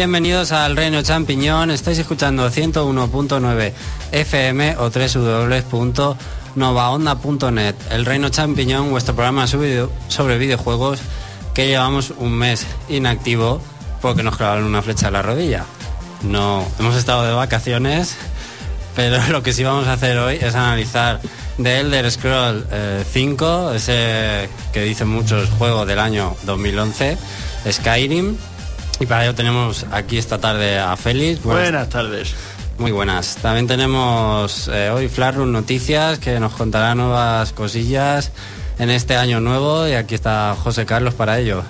[0.00, 1.70] Bienvenidos al Reino Champiñón.
[1.70, 3.72] Estáis escuchando 101.9
[4.12, 7.74] FM o www.novaonda.net.
[7.90, 11.00] El Reino Champiñón, vuestro programa sobre videojuegos
[11.52, 13.60] que llevamos un mes inactivo
[14.00, 15.66] porque nos clavaron una flecha en la rodilla.
[16.22, 18.16] No, hemos estado de vacaciones,
[18.96, 21.20] pero lo que sí vamos a hacer hoy es analizar
[21.62, 22.66] The Elder Scroll
[23.12, 27.18] 5, eh, ese que dicen muchos juego del año 2011,
[27.70, 28.38] Skyrim.
[29.00, 31.42] Y para ello tenemos aquí esta tarde a Félix.
[31.42, 32.34] Buenas, tardes.
[32.78, 33.36] Muy buenas.
[33.36, 38.30] También tenemos eh, hoy Flarun Noticias que nos contará nuevas cosillas
[38.78, 41.62] en este año nuevo y aquí está José Carlos para ello.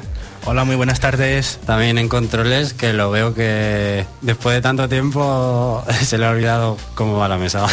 [0.44, 1.60] Hola, muy buenas tardes.
[1.66, 6.78] También en controles, que lo veo que después de tanto tiempo se le ha olvidado
[6.96, 7.64] cómo va la mesa.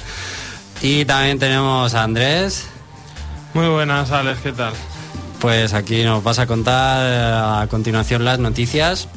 [0.82, 2.66] y también tenemos a Andrés.
[3.52, 4.72] Muy buenas, Alex, ¿qué tal?
[5.40, 9.08] Pues aquí nos vas a contar eh, a continuación las noticias.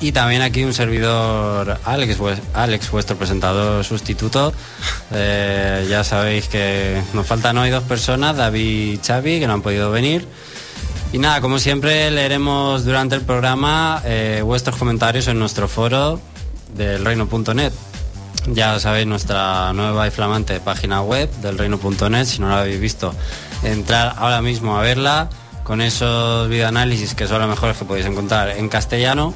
[0.00, 2.18] Y también aquí un servidor, Alex,
[2.54, 4.52] Alex vuestro presentador sustituto.
[5.10, 9.62] Eh, ya sabéis que nos faltan hoy dos personas, David y Xavi, que no han
[9.62, 10.28] podido venir.
[11.12, 16.20] Y nada, como siempre leeremos durante el programa eh, vuestros comentarios en nuestro foro
[16.76, 17.72] del reino.net.
[18.52, 23.14] Ya sabéis nuestra nueva y flamante página web del reino.net, si no la habéis visto,
[23.62, 25.28] entrar ahora mismo a verla
[25.64, 29.34] con esos videoanálisis que son los mejores que podéis encontrar en castellano.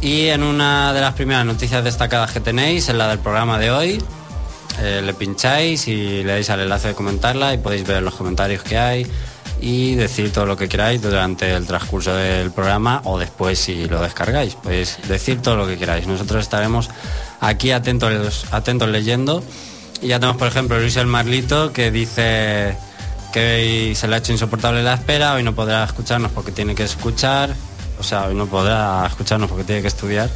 [0.00, 3.70] Y en una de las primeras noticias destacadas que tenéis, en la del programa de
[3.70, 4.02] hoy,
[4.80, 8.62] eh, le pincháis y le dais al enlace de comentarla y podéis ver los comentarios
[8.62, 9.06] que hay,
[9.62, 14.02] y decir todo lo que queráis durante el transcurso del programa o después si lo
[14.02, 14.56] descargáis.
[14.60, 16.06] Pues decir todo lo que queráis.
[16.06, 16.90] Nosotros estaremos
[17.40, 19.42] aquí atentos, atentos leyendo.
[20.02, 22.76] Y ya tenemos, por ejemplo, Luis el Marlito que dice
[23.32, 26.84] que se le ha hecho insoportable la espera, hoy no podrá escucharnos porque tiene que
[26.84, 27.54] escuchar,
[27.98, 30.30] o sea, hoy no podrá escucharnos porque tiene que estudiar.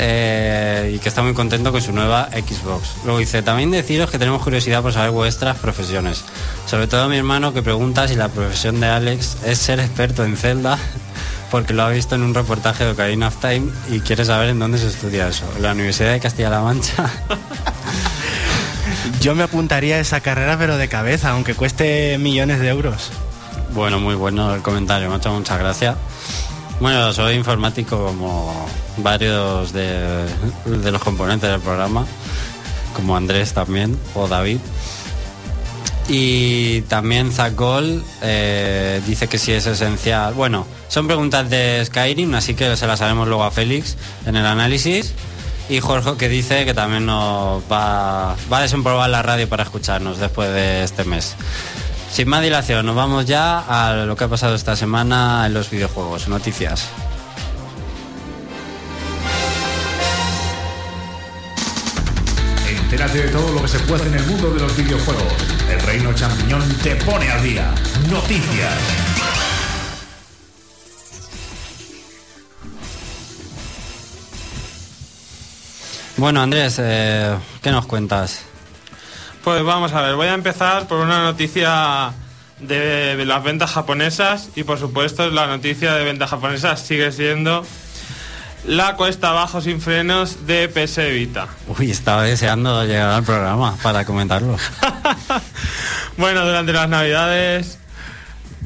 [0.00, 2.98] Eh, y que está muy contento con su nueva Xbox.
[3.04, 6.24] Luego dice, también deciros que tenemos curiosidad por saber vuestras profesiones.
[6.66, 10.36] Sobre todo mi hermano que pregunta si la profesión de Alex es ser experto en
[10.36, 10.78] Zelda,
[11.50, 14.60] porque lo ha visto en un reportaje de Ocarina of Time y quiere saber en
[14.60, 15.46] dónde se estudia eso.
[15.56, 17.10] ¿En la Universidad de Castilla-La Mancha?
[19.28, 23.10] Yo me apuntaría a esa carrera pero de cabeza, aunque cueste millones de euros.
[23.74, 25.98] Bueno, muy bueno el comentario, me ha hecho mucha gracia.
[26.80, 28.66] Bueno, soy informático como
[28.96, 30.24] varios de,
[30.64, 32.06] los componentes del programa,
[32.96, 34.60] como Andrés también, o David.
[36.08, 40.32] Y también Zagol eh, dice que sí es esencial.
[40.32, 44.46] Bueno, son preguntas de Skyrim, así que se las haremos luego a Félix en el
[44.46, 45.12] análisis.
[45.68, 50.50] Y Jorge que dice que también nos va, a desemprobar la radio para escucharnos después
[50.50, 51.36] de este mes.
[52.10, 55.68] Sin más dilación, nos vamos ya a lo que ha pasado esta semana en los
[55.70, 56.26] videojuegos.
[56.28, 56.88] Noticias.
[62.66, 65.34] Entérate de todo lo que se puede en el mundo de los videojuegos.
[65.70, 67.74] El Reino Champiñón te pone al día.
[68.10, 69.17] Noticias.
[76.18, 78.42] Bueno, Andrés, eh, ¿qué nos cuentas?
[79.44, 82.12] Pues vamos a ver, voy a empezar por una noticia
[82.58, 87.64] de las ventas japonesas y por supuesto la noticia de ventas japonesas sigue siendo
[88.66, 91.46] la cuesta abajo sin frenos de PS Vita.
[91.78, 94.56] Uy, estaba deseando llegar al programa para comentarlo.
[96.16, 97.78] bueno, durante las navidades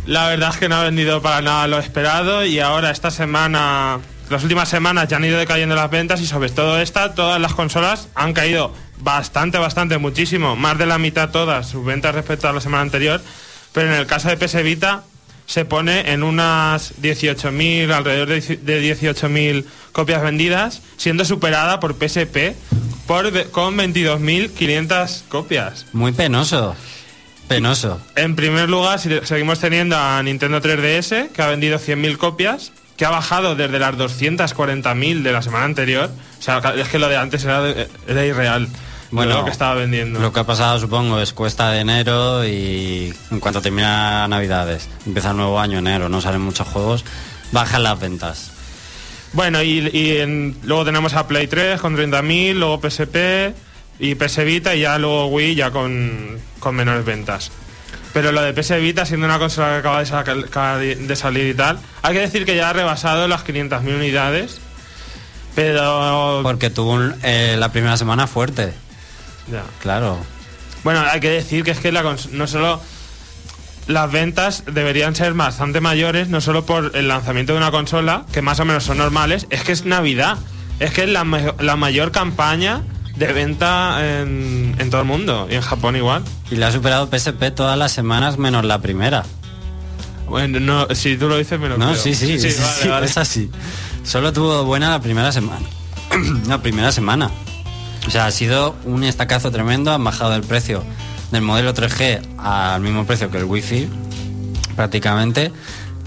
[0.06, 4.00] la verdad es que no ha vendido para nada lo esperado y ahora esta semana,
[4.32, 7.54] las últimas semanas ya han ido decayendo las ventas y sobre todo esta, todas las
[7.54, 12.52] consolas han caído bastante, bastante, muchísimo, más de la mitad todas sus ventas respecto a
[12.52, 13.20] la semana anterior,
[13.72, 15.04] pero en el caso de PS Vita
[15.46, 22.54] se pone en unas 18.000, alrededor de 18.000 copias vendidas, siendo superada por PSP
[23.06, 25.86] por, con 22.500 copias.
[25.92, 26.74] Muy penoso.
[27.48, 28.00] Penoso.
[28.16, 33.10] En primer lugar, seguimos teniendo a Nintendo 3DS, que ha vendido 100.000 copias, que ha
[33.10, 36.08] bajado desde las 240.000 de la semana anterior.
[36.38, 37.60] O sea, es que lo de antes era,
[38.06, 38.68] era irreal
[39.10, 40.20] bueno, lo que estaba vendiendo.
[40.20, 45.32] Lo que ha pasado, supongo, es cuesta de enero y en cuanto termina Navidades, empieza
[45.32, 47.04] el nuevo año, enero, no salen muchos juegos,
[47.50, 48.52] bajan las ventas.
[49.32, 53.52] Bueno, y, luego tenemos a Play 3 con 30.000, luego PSP
[53.98, 56.38] y PS Vita y ya luego Wii ya con,
[56.70, 57.50] menores ventas.
[58.12, 62.14] Pero lo de PS Vita, siendo una consola que acaba de, salir y tal, hay
[62.14, 64.60] que decir que ya ha rebasado las 500.000 unidades.
[65.54, 66.40] Pero...
[66.42, 68.74] Porque tuvo eh, la primera semana fuerte.
[69.50, 69.62] Ya.
[69.80, 70.18] Claro.
[70.84, 72.80] Bueno, hay que decir que es que la no solo
[73.86, 78.42] las ventas deberían ser bastante mayores, no solo por el lanzamiento de una consola, que
[78.42, 80.38] más o menos son normales, es que es Navidad.
[80.80, 81.24] Es que es la,
[81.60, 82.82] la mayor campaña
[83.16, 86.22] de venta en, en todo el mundo y en Japón igual.
[86.50, 89.24] Y le ha superado PSP todas las semanas menos la primera.
[90.28, 91.96] Bueno, no, si tú lo dices me lo No, creo.
[92.02, 93.06] sí, sí, sí, vale, sí, vale.
[93.06, 93.50] es así.
[94.04, 95.66] Solo tuvo buena la primera semana.
[96.48, 97.30] la primera semana.
[98.06, 99.92] O sea, ha sido un estacazo tremendo.
[99.92, 100.82] Han bajado el precio
[101.30, 103.88] del modelo 3G al mismo precio que el Wi-Fi,
[104.74, 105.52] prácticamente.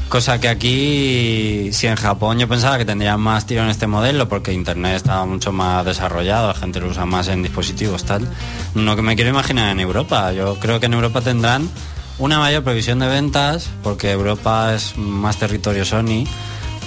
[0.09, 4.29] Cosa que aquí, si en Japón yo pensaba que tendrían más tiro en este modelo
[4.29, 8.27] porque Internet estaba mucho más desarrollado, la gente lo usa más en dispositivos, tal.
[8.75, 10.31] No que me quiero imaginar en Europa.
[10.31, 11.69] Yo creo que en Europa tendrán
[12.17, 16.25] una mayor previsión de ventas porque Europa es más territorio Sony.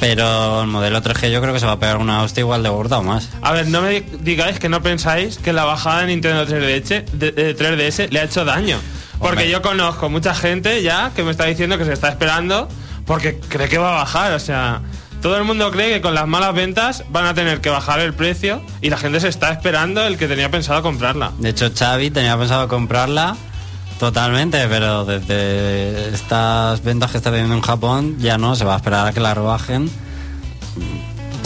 [0.00, 2.68] Pero el modelo 3G yo creo que se va a pegar una hostia igual de
[2.68, 3.28] gorda o más.
[3.42, 7.32] A ver, no me digáis que no pensáis que la bajada de Nintendo 3DS, de-
[7.32, 8.78] de 3DS le ha hecho daño.
[9.18, 9.50] Porque Hombre.
[9.50, 12.68] yo conozco mucha gente ya que me está diciendo que se está esperando
[13.08, 14.34] porque cree que va a bajar.
[14.34, 14.82] O sea,
[15.20, 18.14] todo el mundo cree que con las malas ventas van a tener que bajar el
[18.14, 21.32] precio y la gente se está esperando el que tenía pensado comprarla.
[21.38, 23.36] De hecho, Xavi tenía pensado comprarla
[23.98, 28.76] totalmente, pero desde estas ventas que está teniendo en Japón ya no, se va a
[28.76, 29.90] esperar a que la rebajen.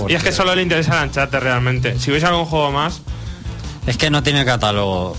[0.08, 1.98] Y es que solo le interesa el Uncharted realmente.
[2.00, 3.00] Si veis algún juego más,
[3.86, 5.16] Es que no tiene catálogo,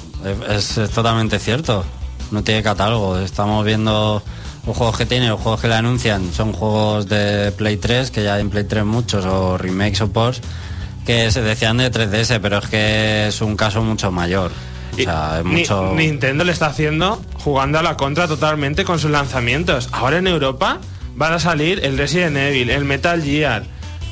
[0.49, 1.85] es, es totalmente cierto.
[2.31, 3.17] No tiene catálogo.
[3.19, 4.23] Estamos viendo
[4.65, 8.23] los juegos que tiene, los juegos que le anuncian son juegos de Play 3, que
[8.23, 10.41] ya hay en Play 3 muchos, o remakes o ports,
[11.05, 14.51] que se decían de 3DS, pero es que es un caso mucho mayor.
[14.93, 15.93] O sea, es mucho...
[15.95, 19.89] Nintendo le está haciendo jugando a la contra totalmente con sus lanzamientos.
[19.91, 20.79] Ahora en Europa
[21.15, 23.63] van a salir el Resident Evil, el Metal Gear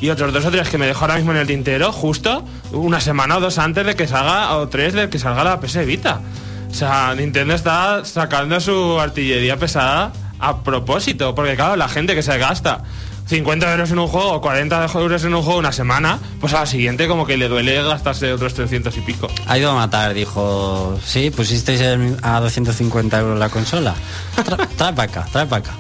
[0.01, 2.99] y otros dos o tres que me dejo ahora mismo en el tintero justo una
[2.99, 6.21] semana o dos antes de que salga o tres de que salga la PS Vita.
[6.69, 12.23] O sea, Nintendo está sacando su artillería pesada a propósito, porque claro, la gente que
[12.23, 12.83] se gasta
[13.27, 16.61] 50 euros en un juego o 40 euros en un juego una semana, pues a
[16.61, 19.27] la siguiente como que le duele gastarse otros 300 y pico.
[19.47, 21.81] Ha ido a matar, dijo, sí, pusisteis
[22.23, 23.93] a 250 euros la consola.
[24.35, 25.71] Tra- trae para acá, trae para acá.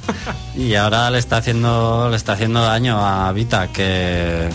[0.55, 4.47] Y ahora le está haciendo, le está haciendo daño a Vita, que,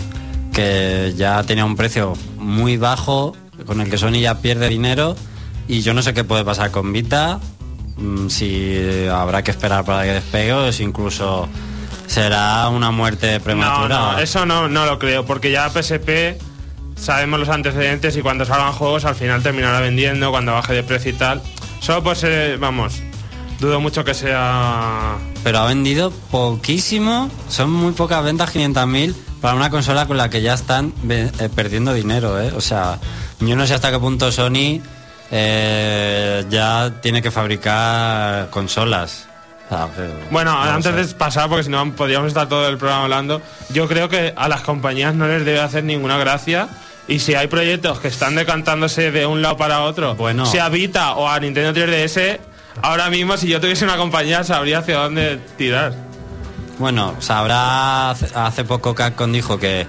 [0.54, 3.36] que ya tenía un precio muy bajo,
[3.66, 5.16] con el que Sony ya pierde dinero.
[5.68, 7.40] Y yo no sé qué puede pasar con Vita,
[8.28, 11.48] si habrá que esperar para que despegue o si incluso
[12.06, 13.88] será una muerte prematura.
[13.88, 16.40] No, no, eso no, no lo creo, porque ya PSP
[16.96, 21.10] sabemos los antecedentes y cuando salgan juegos al final terminará vendiendo, cuando baje de precio
[21.12, 21.42] y tal.
[21.80, 23.02] Solo pues, eh, vamos,
[23.60, 25.16] dudo mucho que sea...
[25.44, 27.30] pero ha vendido poquísimo.
[27.48, 31.92] Son muy pocas ventas, 500.000 para una consola con la que ya están eh, perdiendo
[31.92, 32.52] dinero, ¿eh?
[32.56, 32.98] O sea,
[33.40, 34.80] yo no sé hasta qué punto Sony
[35.30, 39.26] eh, ya tiene que fabricar consolas.
[39.68, 41.04] Pero- Bueno, no antes sé.
[41.06, 44.48] de pasar, porque si no podríamos estar todo el programa hablando, yo creo que a
[44.48, 46.68] las compañías no les debe hacer ninguna gracia.
[47.08, 50.44] Y si hay proyectos que están decantándose de un lado para otro, Bueno.
[50.46, 52.40] sea Vita o a Nintendo 3DS,
[52.82, 55.92] ahora mismo si yo tuviese una compañía sabría hacia dónde tirar.
[56.78, 59.86] Bueno, sabrá, hace, hace poco Capcom dijo que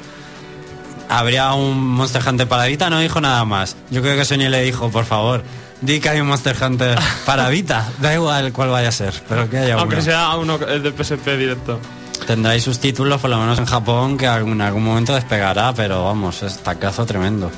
[1.10, 3.76] habría un Monster Hunter para Vita, no dijo nada más.
[3.90, 5.44] Yo creo que Sony le dijo, por favor,
[5.82, 9.50] di que hay un Monster Hunter para Vita, da igual cuál vaya a ser, pero
[9.50, 10.04] que haya Aunque uno.
[10.04, 11.80] sea uno el de PSP directo.
[12.26, 16.44] Tendráis sus títulos, por lo menos en Japón, que en algún momento despegará, pero vamos,
[16.44, 17.52] es tacazo tremendo.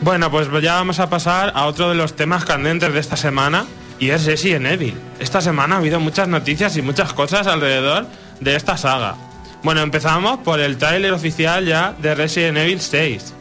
[0.00, 3.66] Bueno, pues ya vamos a pasar a otro de los temas candentes de esta semana
[3.98, 4.94] y es Resident Evil.
[5.18, 8.06] Esta semana ha habido muchas noticias y muchas cosas alrededor
[8.40, 9.16] de esta saga.
[9.62, 13.34] Bueno, empezamos por el tráiler oficial ya de Resident Evil 6.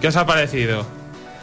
[0.00, 0.86] ¿Qué os ha parecido?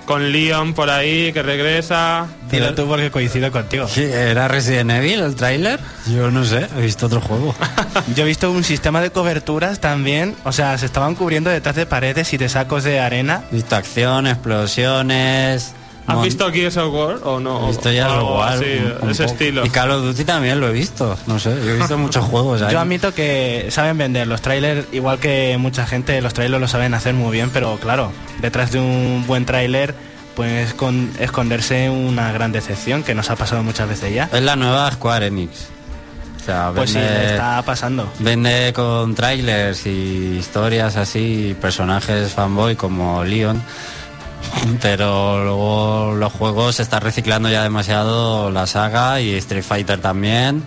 [0.05, 2.27] Con Leon por ahí que regresa.
[2.49, 3.87] Dilo tú porque coincido contigo.
[3.93, 5.79] ¿Qué, ¿Era Resident Evil el tráiler?
[6.07, 7.55] Yo no sé, he visto otro juego.
[8.15, 11.85] Yo he visto un sistema de coberturas también, o sea, se estaban cubriendo detrás de
[11.85, 13.43] paredes y de sacos de arena.
[13.51, 15.73] He visto acción, explosiones...
[16.07, 17.63] ¿Has visto Gears of War o no?
[17.65, 19.33] He visto ya así, un- un ese poco.
[19.33, 19.65] estilo.
[19.65, 22.61] Y Call of Duty también lo he visto, no sé, yo he visto muchos juegos
[22.61, 22.71] ahí.
[22.73, 26.93] Yo admito que saben vender los trailers, igual que mucha gente, los trailers lo saben
[26.93, 29.95] hacer muy bien, pero claro, detrás de un buen trailer
[30.35, 34.29] puede escon- esconderse una gran decepción que nos ha pasado muchas veces ya.
[34.31, 35.67] Es la nueva Square Enix.
[36.41, 38.07] O sea, Pues sí, vende, está pasando.
[38.19, 43.63] vende con trailers y historias así, personajes fanboy como Leon.
[44.81, 50.63] Pero luego los juegos se está reciclando ya demasiado la saga y Street Fighter también.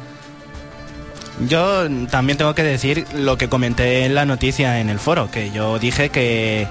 [1.47, 5.51] Yo también tengo que decir lo que comenté en la noticia en el foro, que
[5.51, 6.67] yo dije que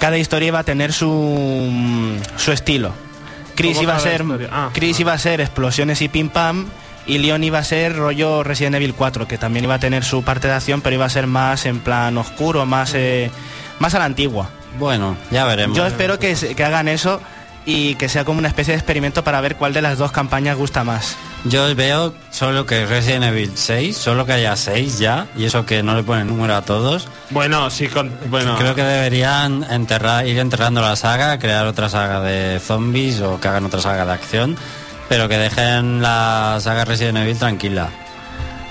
[0.00, 2.92] cada historia iba a tener su, su estilo.
[3.54, 4.24] Chris ¿Cómo iba a ser?
[4.50, 5.02] Ah, Chris ah.
[5.02, 6.66] iba a ser explosiones y pim pam
[7.06, 10.22] Y Leon iba a ser rollo Resident Evil 4, que también iba a tener su
[10.22, 13.30] parte de acción, pero iba a ser más en plan oscuro, más, eh,
[13.78, 14.50] más a la antigua.
[14.78, 15.76] Bueno, ya veremos.
[15.76, 17.20] Yo espero que, hagan eso
[17.64, 20.56] y que sea como una especie de experimento para ver cuál de las dos campañas
[20.56, 21.16] gusta más.
[21.44, 25.82] Yo veo solo que Resident Evil 6, solo que haya 6 ya, y eso que
[25.82, 27.08] no le ponen número a todos.
[27.30, 28.56] Bueno, sí, con, bueno.
[28.56, 33.48] Creo que deberían enterrar, ir enterrando la saga, crear otra saga de zombies o que
[33.48, 34.56] hagan otra saga de acción,
[35.08, 37.90] pero que dejen la saga Resident Evil tranquila.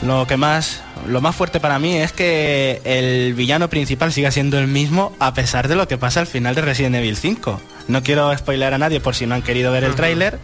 [0.02, 4.60] Lo que más, lo más fuerte para mí es que el villano principal siga siendo
[4.60, 7.62] el mismo a pesar de lo que pasa al final de Resident Evil 5.
[7.88, 10.40] No quiero spoiler a nadie por si no han querido ver el tráiler,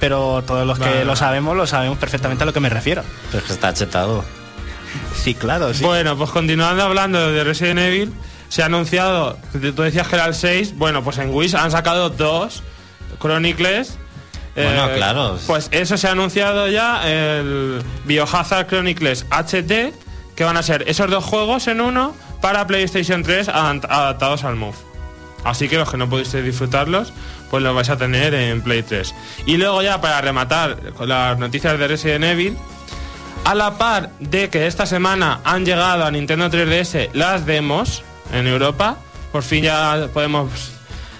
[0.00, 1.04] pero todos los que Vale.
[1.04, 3.02] lo sabemos lo sabemos perfectamente a lo que me refiero.
[3.30, 4.24] Pues que está chetado.
[5.14, 5.84] Sí, claro, sí.
[5.84, 8.12] Bueno, pues continuando hablando de Resident Evil,
[8.48, 12.10] se ha anunciado, tú decías que era el 6, bueno, pues en Wish han sacado
[12.10, 12.62] dos
[13.20, 13.98] Chronicles.
[14.56, 15.38] Bueno, claro.
[15.46, 19.92] Pues eso se ha anunciado ya, el Biohazard Chronicles HD,
[20.34, 24.56] que van a ser esos dos juegos en uno para PlayStation 3 adant- adaptados al
[24.56, 24.76] Move.
[25.44, 27.12] Así que los que no pudisteis disfrutarlos,
[27.50, 29.14] pues los vais a tener en Play 3.
[29.46, 32.56] Y luego ya para rematar con las noticias de Resident Evil,
[33.44, 38.46] a la par de que esta semana han llegado a Nintendo 3DS las demos en
[38.48, 38.96] Europa,
[39.30, 40.72] por fin ya podemos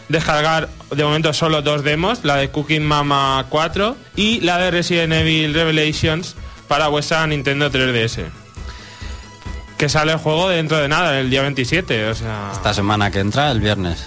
[0.09, 5.13] descargar de momento solo dos demos, la de Cooking Mama 4 y la de Resident
[5.13, 6.37] Evil Revelations
[6.69, 8.25] para vuestra Nintendo 3DS.
[9.79, 12.51] Que sale el juego dentro de nada, el día 27, o sea...
[12.53, 14.07] Esta semana que entra, el viernes.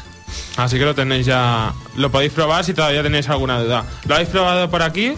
[0.58, 1.74] Así que lo tenéis ya.
[1.96, 3.86] Lo podéis probar si todavía tenéis alguna duda.
[4.06, 5.14] ¿Lo habéis probado por aquí?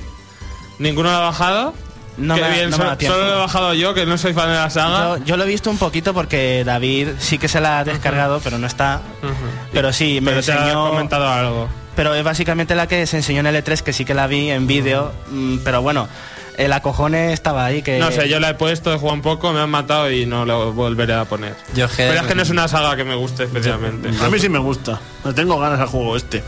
[0.78, 1.74] ¿Ninguno lo ha bajado?
[2.18, 4.34] No Qué me- bien, no me da solo lo he bajado yo, que no soy
[4.34, 5.18] fan de la saga.
[5.18, 8.40] Yo, yo lo he visto un poquito porque David sí que se la ha descargado,
[8.44, 9.02] pero no está.
[9.72, 11.70] Pero sí, me Pero te ha comentado algo.
[11.96, 14.66] Pero es básicamente la que se enseñó en L3, que sí que la vi en
[14.68, 15.12] vídeo.
[15.30, 16.08] mm, Pero bueno,
[16.58, 17.82] el acojone estaba ahí.
[17.82, 20.26] que No sé, yo la he puesto, he jugado un poco, me han matado y
[20.26, 21.56] no lo volveré a poner.
[21.76, 24.10] Yo es que- Pero es que no es una saga que me guste especialmente.
[24.24, 25.00] A mí sí me gusta.
[25.26, 26.44] Le tengo ganas al juego este.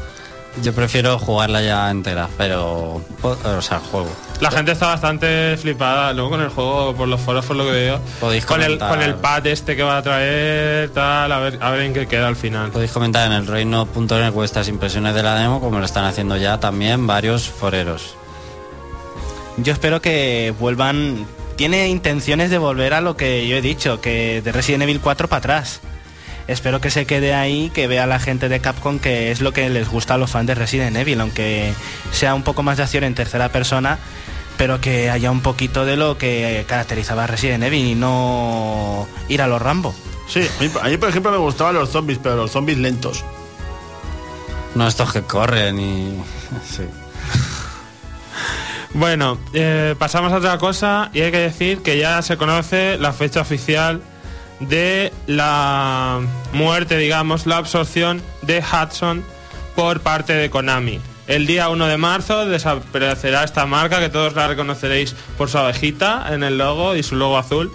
[0.62, 3.02] Yo prefiero jugarla ya entera, pero...
[3.22, 4.10] O sea, juego.
[4.40, 7.72] La gente está bastante flipada luego con el juego, por los foros, por lo que
[7.72, 8.00] veo.
[8.20, 8.90] Podéis con el, comentar.
[8.90, 12.08] con el pad este que va a traer, tal, a ver, a ver en qué
[12.08, 12.72] queda al final.
[12.72, 16.60] Podéis comentar en el reino.net vuestras impresiones de la demo, como lo están haciendo ya
[16.60, 18.16] también varios foreros.
[19.58, 21.26] Yo espero que vuelvan.
[21.56, 25.28] Tiene intenciones de volver a lo que yo he dicho, que de Resident Evil 4
[25.28, 25.82] para atrás.
[26.48, 29.70] Espero que se quede ahí, que vea la gente de Capcom que es lo que
[29.70, 31.74] les gusta a los fans de Resident Evil, aunque
[32.12, 34.00] sea un poco más de acción en tercera persona,
[34.58, 39.42] pero que haya un poquito de lo que caracterizaba a Resident Evil y no ir
[39.42, 39.96] a los Rambo.
[40.28, 43.24] Sí, a mí, a mí, por ejemplo me gustaban los zombies, pero los zombies lentos.
[44.76, 46.24] No estos que corren y...
[46.70, 46.84] Sí.
[48.96, 53.12] Bueno, eh, pasamos a otra cosa y hay que decir que ya se conoce la
[53.12, 54.04] fecha oficial
[54.60, 56.20] de la
[56.54, 59.24] muerte, digamos, la absorción de Hudson
[59.76, 61.00] por parte de Konami.
[61.28, 66.28] El día 1 de marzo desaparecerá esta marca que todos la reconoceréis por su abejita
[66.34, 67.72] en el logo y su logo azul.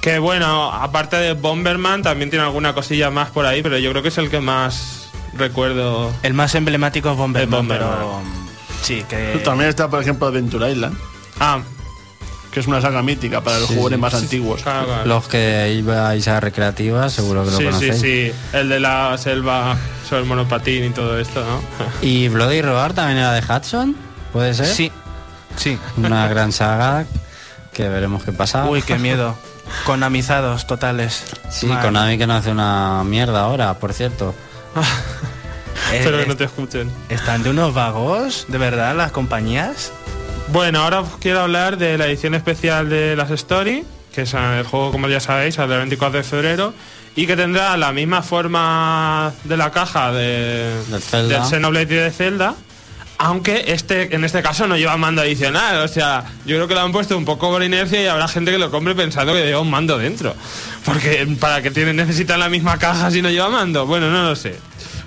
[0.00, 4.02] Que bueno, aparte de Bomberman también tiene alguna cosilla más por ahí, pero yo creo
[4.02, 6.12] que es el que más recuerdo.
[6.22, 7.90] El más emblemático es Bomberman, El Bomberman.
[7.98, 8.20] pero
[8.82, 10.96] sí, que También está, por ejemplo, Adventure Island,
[11.40, 11.60] Ah,
[12.56, 14.00] que es una saga mítica para los Sí, jugadores sí.
[14.00, 14.62] más antiguos.
[15.04, 18.00] Los que ibais a recreativas seguro que lo Sí, sí, conocéis.
[18.00, 18.32] sí.
[18.54, 19.76] El de la selva
[20.08, 21.60] sobre el monopatín y todo esto, ¿no?
[22.00, 23.94] ¿Y Bloody Roar también era de Hudson?
[24.32, 24.64] ¿Puede ser?
[24.68, 24.90] sí,
[25.56, 25.78] sí.
[25.98, 27.04] Una gran saga
[27.74, 28.64] que veremos qué pasa.
[28.64, 29.36] Uy, qué miedo.
[29.84, 31.24] Con amizados totales.
[31.50, 31.82] Sí, Madre.
[31.84, 34.34] Konami que no hace una mierda ahora, por cierto.
[35.92, 36.90] Espero que no te escuchen.
[37.10, 39.92] ¿Están de unos vagos, de verdad, las compañías?
[40.48, 43.84] Bueno, ahora os quiero hablar de la edición especial de las Story,
[44.14, 46.74] que es el juego, como ya sabéis, al del 24 de febrero,
[47.16, 50.72] y que tendrá la misma forma de la caja de,
[51.12, 52.54] del Xenoblade y de Zelda,
[53.18, 55.82] aunque este, en este caso no lleva mando adicional.
[55.82, 58.52] O sea, yo creo que lo han puesto un poco por inercia y habrá gente
[58.52, 60.34] que lo compre pensando que lleva un mando dentro.
[60.84, 63.86] Porque para que tienen, necesitan la misma caja si no lleva mando.
[63.86, 64.56] Bueno, no lo sé.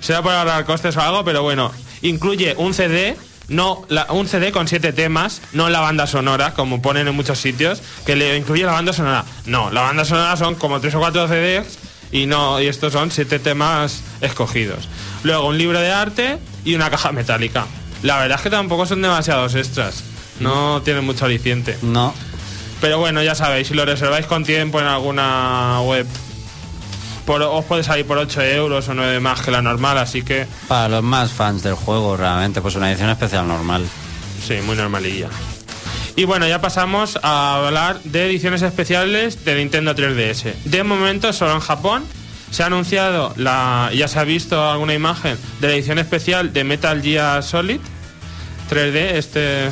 [0.00, 3.16] Será por ahorrar costes o algo, pero bueno, incluye un CD.
[3.50, 7.38] No, la- un CD con siete temas, no la banda sonora, como ponen en muchos
[7.38, 9.24] sitios, que le incluye la banda sonora.
[9.44, 11.78] No, la banda sonora son como tres o cuatro CDs
[12.12, 14.88] y no, y estos son siete temas escogidos.
[15.24, 17.66] Luego un libro de arte y una caja metálica.
[18.02, 20.04] La verdad es que tampoco son demasiados extras.
[20.38, 21.76] No tienen mucho aliciente.
[21.82, 22.14] No.
[22.80, 26.06] Pero bueno, ya sabéis, si lo reserváis con tiempo en alguna web,
[27.30, 30.46] por- os puede salir por 8 euros o 9 más que la normal, así que
[30.66, 33.86] Para los más fans del juego, realmente, pues una edición especial normal.
[34.44, 35.28] sí, muy normalilla.
[36.16, 40.54] Y bueno, ya pasamos a hablar de ediciones especiales de Nintendo 3DS.
[40.64, 42.04] De momento, solo en Japón.
[42.50, 46.64] Se ha anunciado, la, ya se ha visto alguna imagen de la edición especial de
[46.64, 47.78] Metal Gear Solid
[48.68, 49.70] 3D, este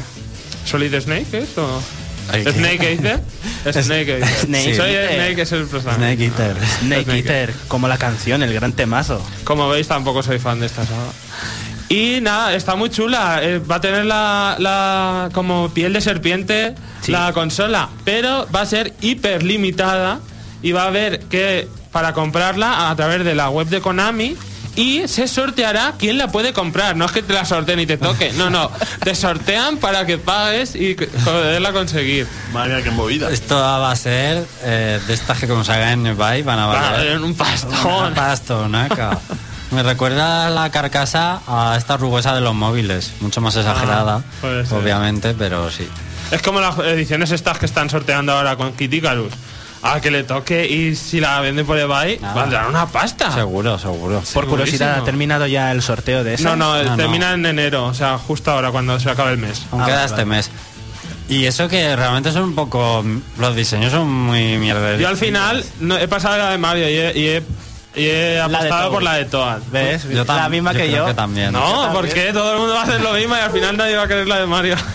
[0.65, 1.59] Solid Snake, ¿es?
[1.59, 1.83] O?
[2.29, 3.21] Snake Eater.
[3.73, 4.27] Snake Eater.
[4.47, 5.15] Snake Soy Eater.
[5.15, 5.99] Snake, es el personaje.
[5.99, 6.57] Snake Eater.
[6.81, 9.25] Snake Snake Eater, como la canción, el gran temazo.
[9.45, 11.11] Como veis, tampoco soy fan de esta saga.
[11.89, 13.41] Y nada, está muy chula.
[13.43, 17.13] eh, va a tener la, la- como piel de serpiente Sí.
[17.13, 20.21] la consola, pero va a ser hiper limitada
[20.63, 24.37] y va a haber que para comprarla a través de la web de Konami
[24.79, 26.97] y se sorteará quién la puede comprar.
[26.97, 28.71] No es que te la sorteen y te toque, no, no.
[29.03, 32.27] Te sortean para que pagues y que- poderla conseguir.
[32.53, 33.31] Madre mía, qué movida.
[33.31, 36.75] Esto va a ser eh, de estas que como salgan en eBay van a Va
[36.75, 37.73] valer valer un pastón.
[38.07, 39.19] una pastonaca.
[39.73, 44.79] Me recuerda la carcasa a esta rugosa de los móviles, mucho más exagerada, Ah, ser.
[44.79, 45.87] obviamente, pero sí.
[46.31, 49.33] Es como las ediciones estas que están sorteando ahora con Kit Icarus.
[49.83, 52.35] A que le toque y si la venden por eBay, Nada.
[52.35, 53.31] valdrán una pasta.
[53.33, 54.23] Seguro, seguro.
[54.35, 54.99] Por curiosidad.
[55.01, 56.43] ¿ha terminado ya el sorteo de eso?
[56.45, 56.97] No, no, No, no.
[56.97, 59.63] termina en enero, o sea, justo ahora cuando se acabe el mes.
[59.71, 60.37] Aún Ah, queda vale, este vale.
[60.37, 60.51] mes.
[61.29, 63.05] Y eso que realmente son un poco...
[63.39, 65.01] Los diseños son muy mierderos.
[65.01, 67.43] Yo al final no, he pasado la de Mario y he, y he,
[67.95, 69.61] y he La de apostado por la de Toad.
[69.71, 70.09] ¿Ves?
[70.09, 71.07] Yo la misma que creo yo.
[71.07, 71.53] que también.
[71.53, 74.05] No, porque todo el mundo va a hacer lo mismo y al final nadie va
[74.05, 74.77] a querer la de Mario.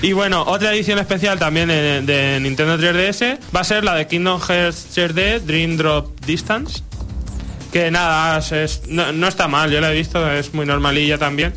[0.00, 4.40] y bueno, otra edición especial también de, Nintendo 3DS va a ser la de Kingdom
[4.40, 6.82] Hearts 3D Dream Drop Distance.
[7.72, 8.40] Que nada,
[8.88, 11.52] no, está mal, yo la he visto, es muy normalilla también.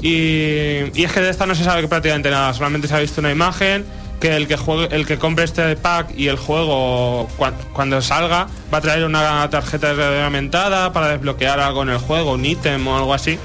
[0.00, 3.30] Y, es que de esta no se sabe prácticamente nada, solamente se ha visto una
[3.30, 3.84] imagen,
[4.20, 8.46] que el que juegue, el que compre este pack y el juego cua- cuando salga
[8.72, 12.44] va a traer una tarjeta de realidad aumentada para desbloquear algo en el juego, un
[12.44, 13.38] ítem o algo así.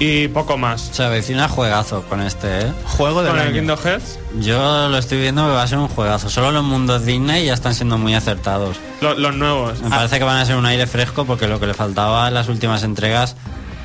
[0.00, 0.90] Y poco más.
[0.92, 2.72] Se avecina juegazo con este, ¿eh?
[2.84, 3.54] Juego del Con el año.
[3.60, 6.28] Kingdom Hearts, Yo lo estoy viendo que va a ser un juegazo.
[6.28, 8.76] Solo los mundos Disney ya están siendo muy acertados.
[9.00, 9.80] lo- los nuevos.
[9.80, 12.34] Me parece que van a ser un aire fresco porque lo que le faltaba en
[12.34, 13.36] las últimas entregas...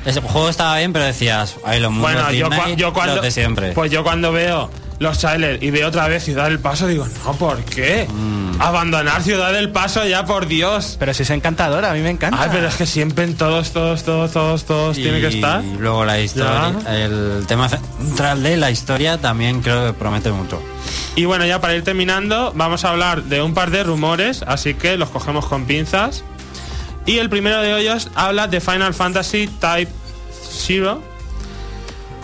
[0.04, 3.14] Ese juego estaba bien, pero decías, ay, los mundos Bueno, yo, Disney, cua- yo cuando
[3.16, 3.72] los de siempre.
[3.72, 7.32] pues yo cuando veo los trailers y veo otra vez Ciudad del Paso digo, no,
[7.34, 8.08] ¿por qué?
[8.10, 8.49] Mm.
[8.60, 10.96] Abandonar Ciudad del Paso ya por Dios.
[10.98, 12.42] Pero si es encantadora, a mí me encanta.
[12.42, 15.64] Ay, pero es que siempre en todos, todos, todos, todos, todos tiene que estar.
[15.64, 20.62] Y luego la historia, el tema central de la historia también creo que promete mucho.
[21.16, 24.74] Y bueno, ya para ir terminando, vamos a hablar de un par de rumores, así
[24.74, 26.22] que los cogemos con pinzas.
[27.06, 29.90] Y el primero de ellos habla de Final Fantasy Type
[30.50, 31.02] Zero,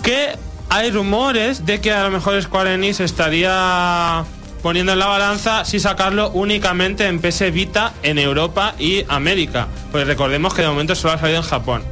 [0.02, 0.36] que
[0.68, 4.24] hay rumores de que a lo mejor Square Enix estaría
[4.66, 9.68] poniendo en la balanza si sacarlo únicamente en PS Vita en Europa y América.
[9.92, 11.84] Pues recordemos que de momento solo ha salido en Japón.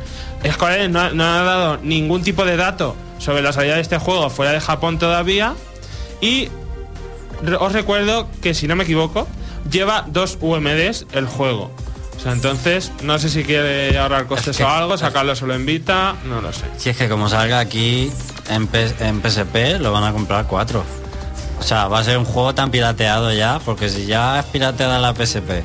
[0.53, 3.81] Square Enix no ha, no ha dado ningún tipo de dato sobre la salida de
[3.81, 5.55] este juego fuera de Japón todavía.
[6.21, 6.49] Y
[7.61, 9.29] os recuerdo que si no me equivoco,
[9.71, 11.71] lleva dos UMDs el juego.
[12.17, 15.65] O sea, entonces, no sé si quiere ahorrar costes que- o algo, sacarlo solo en
[15.65, 16.65] Vita, no lo sé.
[16.77, 18.11] Si es que como salga aquí
[18.51, 20.85] en, P- en PSP, lo van a comprar cuatro.
[21.59, 24.99] O sea, va a ser un juego tan pirateado ya, porque si ya es pirateada
[24.99, 25.65] la PSP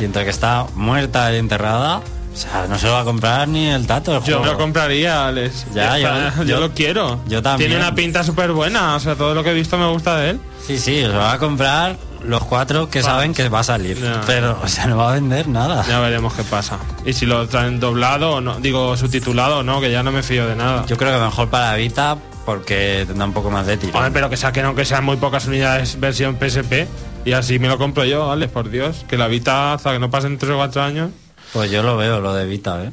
[0.00, 3.46] y entre que está muerta y enterrada, o sea, no se lo va a comprar
[3.48, 4.52] ni el tato el Yo juego.
[4.52, 5.66] lo compraría, Alex.
[5.74, 7.20] Ya, yo- yo, yo- lo quiero.
[7.26, 7.70] yo también.
[7.70, 10.30] Tiene una pinta súper buena, o sea, todo lo que he visto me gusta de
[10.30, 10.40] él.
[10.66, 14.00] Sí, sí, lo va a comprar los cuatro que saben que va a salir.
[14.02, 14.22] Ya.
[14.26, 15.84] Pero, o sea, no va a vender nada.
[15.86, 16.78] Ya veremos qué pasa.
[17.04, 20.22] Y si lo traen doblado o no, digo subtitulado o no, que ya no me
[20.22, 20.86] fío de nada.
[20.86, 23.96] Yo creo que mejor para Vita porque tendrá un poco más de tiro.
[23.96, 26.86] Hombre, pero que saquen aunque sean muy pocas unidades versión PSP
[27.24, 29.04] y así me lo compro yo, Alex, por Dios.
[29.08, 31.10] Que la Vita, hasta que no pasen 3 o 4 años.
[31.52, 32.90] Pues yo lo veo, lo de Vita, ¿eh?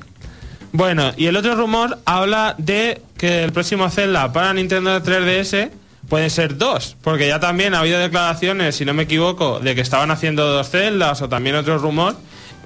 [0.71, 5.69] Bueno, y el otro rumor habla de que el próximo Zelda para Nintendo 3DS
[6.07, 9.81] pueden ser dos, porque ya también ha habido declaraciones, si no me equivoco, de que
[9.81, 12.15] estaban haciendo dos Zeldas o también otro rumor.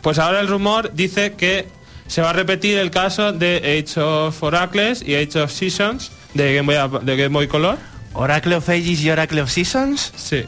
[0.02, 1.68] Pues ahora el rumor dice que
[2.06, 6.54] se va a repetir el caso de Age of Oracles y Age of Seasons de
[6.54, 7.78] Game Boy, de Game Boy Color.
[8.14, 10.14] Oracle of Ages y Oracle of Seasons.
[10.16, 10.46] Sí.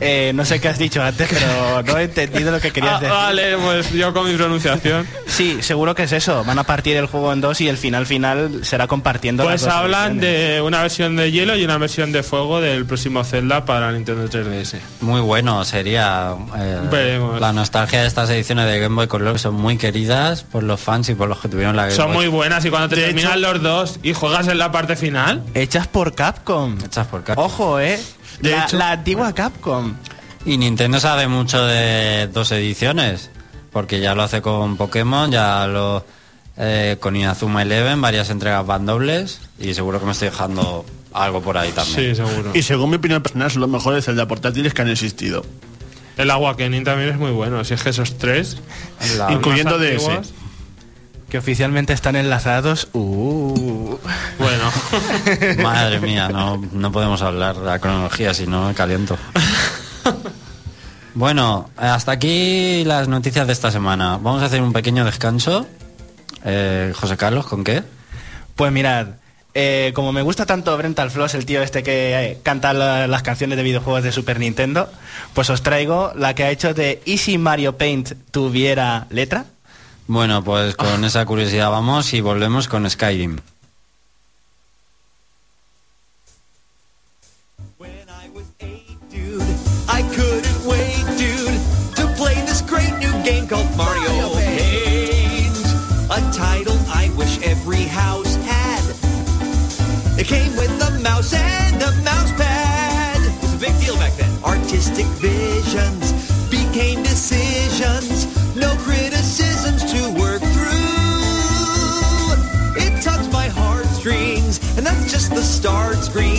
[0.00, 3.00] Eh, no sé qué has dicho antes, pero no he entendido lo que querías Ah,
[3.00, 3.14] decir.
[3.14, 5.06] vale, pues yo con mi pronunciación.
[5.26, 6.44] Sí, seguro que es eso.
[6.44, 9.44] Van a partir el juego en dos y el final final será compartiendo.
[9.44, 12.84] las Pues dos hablan de una versión de hielo y una versión de fuego del
[12.86, 14.78] próximo Zelda para Nintendo 3DS.
[15.00, 17.40] Muy bueno sería eh, Veremos.
[17.40, 20.80] la nostalgia de estas ediciones de Game Boy Color que son muy queridas por los
[20.80, 22.96] fans y por los que tuvieron la Game Son Boy muy buenas y cuando te
[22.96, 26.76] terminan hecho- los dos y juegas en la parte final, Hechas por Capcom.
[26.84, 27.44] hechas por Capcom.
[27.44, 27.98] Ojo, eh.
[28.40, 29.94] De la, hecho- la antigua Capcom.
[30.44, 33.30] Y Nintendo sabe mucho de dos ediciones,
[33.72, 36.04] porque ya lo hace con Pokémon, ya lo
[36.56, 41.40] eh, con Inazuma Eleven, varias entregas van dobles y seguro que me estoy dejando algo
[41.42, 42.14] por ahí también.
[42.14, 42.52] Sí, seguro.
[42.54, 45.44] Y según mi opinión personal, son los mejores Zelda portátiles que han existido.
[46.16, 47.62] El Awakening también es muy bueno.
[47.64, 48.56] Si es que esos tres,
[49.18, 49.92] La- Incluyendo DS.
[50.08, 50.32] antiguos,
[51.28, 52.88] Que oficialmente están enlazados.
[52.92, 53.96] Uh.
[54.38, 54.70] Bueno,
[55.62, 59.16] Madre mía, no, no podemos hablar de la cronología, si no me caliento.
[61.14, 64.18] Bueno, hasta aquí las noticias de esta semana.
[64.20, 65.66] Vamos a hacer un pequeño descanso.
[66.44, 67.82] Eh, José Carlos, ¿con qué?
[68.54, 69.06] Pues mirad,
[69.54, 73.22] eh, como me gusta tanto Brental Floss, el tío este que eh, canta la- las
[73.22, 74.90] canciones de videojuegos de Super Nintendo,
[75.32, 79.46] pues os traigo la que ha hecho de ¿Y si Mario Paint tuviera letra?
[80.08, 83.38] Bueno, pues con esa curiosidad vamos y volvemos con Skyrim.
[87.78, 88.06] When
[115.66, 116.35] darts green.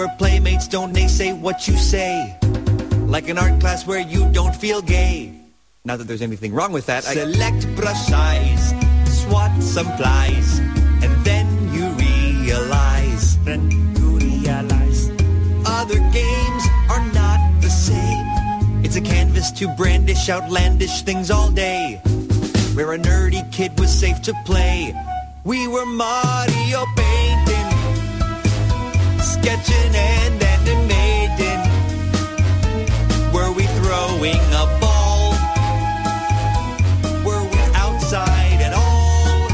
[0.00, 2.34] Where playmates don't naysay what you say.
[3.06, 5.38] Like an art class where you don't feel gay.
[5.84, 7.06] Not that there's anything wrong with that.
[7.06, 8.70] I Select brush size,
[9.20, 10.58] swat some flies,
[11.04, 13.36] and then you realize.
[13.44, 15.10] Then you realize.
[15.66, 18.26] Other games are not the same.
[18.82, 22.00] It's a canvas to brandish outlandish things all day.
[22.72, 24.94] Where a nerdy kid was safe to play.
[25.44, 27.69] We were Mario painting,
[29.40, 31.60] sketching and animating.
[33.32, 35.32] Were we throwing a ball?
[37.24, 39.48] Were we outside at all?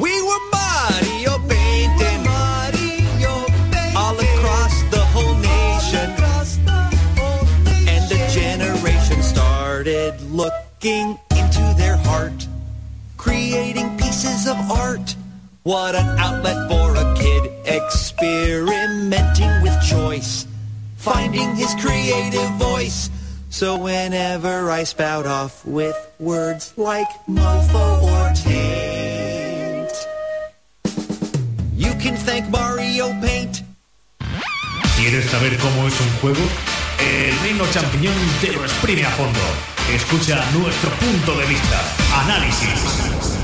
[0.00, 3.34] We were Mario painting, Mario
[3.70, 3.96] painting.
[3.96, 6.08] all across the whole nation.
[7.92, 12.46] And a generation started looking into their heart,
[13.16, 15.14] creating pieces of art.
[15.64, 20.46] What an outlet for a kid experimenting with choice,
[20.98, 23.08] finding his creative voice.
[23.48, 29.88] So whenever I spout off with words like mofo or taint,
[31.74, 33.62] you can thank Mario Paint.
[34.98, 36.44] ¿Quieres saber cómo es un juego?
[37.00, 39.40] El Reino Champiñón te lo exprime a fondo.
[39.94, 41.80] Escucha nuestro punto de vista.
[42.22, 43.43] Análisis.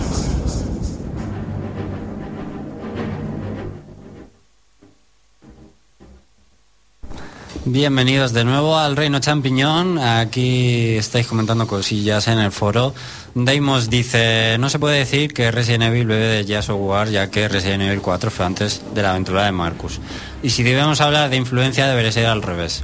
[7.72, 9.96] Bienvenidos de nuevo al Reino Champiñón.
[9.96, 12.92] Aquí estáis comentando cosillas en el foro.
[13.36, 17.46] Deimos dice, no se puede decir que Resident Evil bebe de of War, ya que
[17.48, 20.00] Resident Evil 4 fue antes de la aventura de Marcus.
[20.42, 22.82] Y si debemos hablar de influencia, debería ser al revés.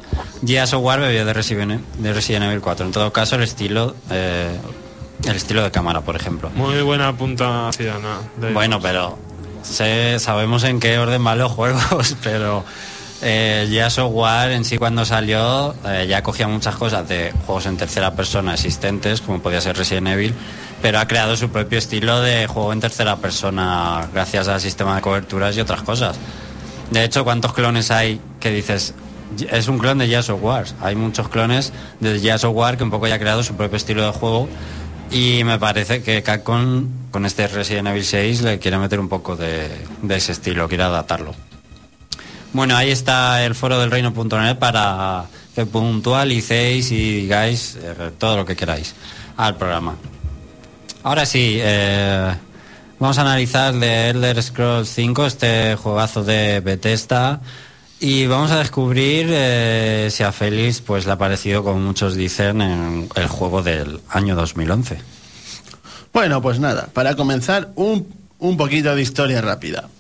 [0.72, 2.86] Of War bebió de Resident, de Resident Evil 4.
[2.86, 4.56] En todo caso, el estilo, eh,
[5.24, 6.48] el estilo de cámara, por ejemplo.
[6.54, 7.12] muy buena.
[8.40, 9.18] De- Bueno, pero
[9.64, 12.64] sé- sabemos en qué orden van los juegos, pero
[13.22, 17.76] eh, ya Software en sí cuando salió eh, ya cogía muchas cosas de juegos en
[17.76, 20.34] tercera persona existentes, como podía ser Resident Evil,
[20.82, 25.02] pero ha creado su propio estilo de juego en tercera persona gracias al sistema de
[25.02, 26.16] coberturas y otras cosas.
[26.90, 28.94] De hecho, ¿cuántos clones hay que dices?
[29.50, 30.40] Es un clon de Gears of.
[30.82, 33.76] Hay muchos clones de Gears of War que un poco ya ha creado su propio
[33.76, 34.48] estilo de juego
[35.10, 39.36] y me parece que Capcom con este Resident Evil 6 le quiere meter un poco
[39.36, 39.68] de
[40.10, 41.45] ese estilo, quiere adaptarlo.
[42.56, 48.46] Bueno, ahí está el foro del reino.net para que puntualicéis y digáis eh, todo lo
[48.46, 48.94] que queráis
[49.36, 49.96] al programa.
[51.02, 52.34] Ahora sí, eh,
[52.98, 57.42] vamos a analizar de Elder Scrolls 5, este juegazo de Bethesda,
[58.00, 62.62] y vamos a descubrir eh, si a Félix pues, le ha parecido, como muchos dicen,
[62.62, 64.98] en el juego del año 2011.
[66.10, 69.90] Bueno, pues nada, para comenzar, un, un poquito de historia rápida.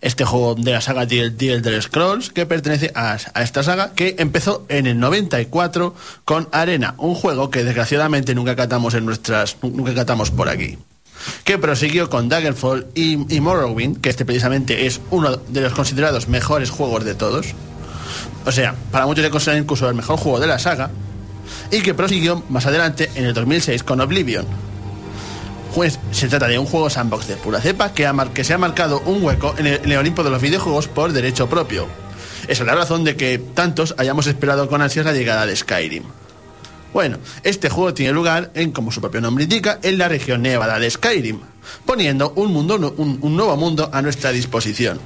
[0.00, 4.64] Este juego de la saga The Elder Scrolls, que pertenece a, esta saga, que empezó
[4.68, 10.30] en el 94 con Arena, un juego que desgraciadamente nunca catamos en nuestras, nunca catamos
[10.30, 10.78] por aquí.
[11.44, 16.28] que prosiguió con Daggerfall y, y Morrowind, que este precisamente es uno de los considerados
[16.28, 17.54] mejores juegos de todos.
[18.46, 20.90] O sea, para muchos se considera incluso el mejor juego de la saga.
[21.70, 24.46] Y que prosiguió más adelante en el 2006 con Oblivion.
[25.74, 28.58] Pues se trata de un juego sandbox de pura cepa que, ha que se ha
[28.58, 31.86] marcado un hueco en el, Olimpo de los videojuegos por derecho propio.
[32.48, 36.04] Esa es la razón de que tantos hayamos esperado con ansias la llegada de Skyrim.
[36.92, 40.78] Bueno, este juego tiene lugar en, como su propio nombre indica, en la región nevada
[40.80, 41.38] de Skyrim,
[41.86, 44.98] poniendo un, mundo, un nuevo mundo a nuestra disposición.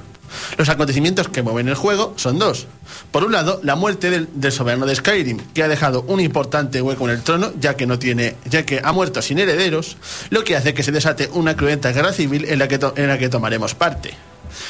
[0.57, 2.67] Los acontecimientos que mueven el juego son dos.
[3.11, 7.05] Por un lado, la muerte del, soberano de Skyrim, que ha dejado un importante hueco
[7.05, 9.97] en el trono, ya que no tiene, ya que ha muerto sin herederos,
[10.29, 13.17] lo que hace que se desate una cruenta guerra civil en la que, en la
[13.17, 14.11] que tomaremos parte.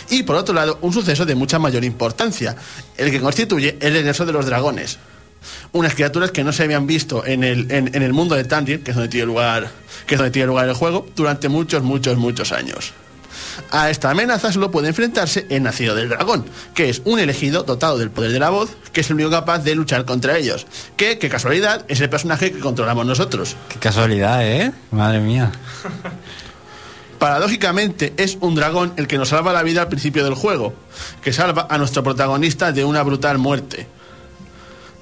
[0.10, 2.56] Y por otro lado, un suceso de mucha mayor importancia,
[2.98, 4.98] el que constituye el regreso de los dragones,
[5.72, 8.92] unas criaturas que no se habían visto en el, en, el mundo de Tandir, que
[8.92, 9.70] es tiene lugar,
[10.08, 12.94] que es donde tiene lugar el juego, durante muchos, muchos, muchos años.
[13.72, 17.98] A esta amenaza solo puede enfrentarse el nacido del dragón, que es un elegido dotado
[17.98, 20.68] del poder de la voz, que es el único capaz de luchar contra ellos.
[20.98, 23.56] Que, qué casualidad, es el personaje que controlamos nosotros.
[23.70, 24.72] Qué casualidad, ¿eh?
[24.92, 25.52] Madre mía.
[27.20, 30.74] Paradójicamente, es un dragón el que nos salva la vida al principio del juego,
[31.22, 33.88] que salva a nuestro protagonista de una brutal muerte.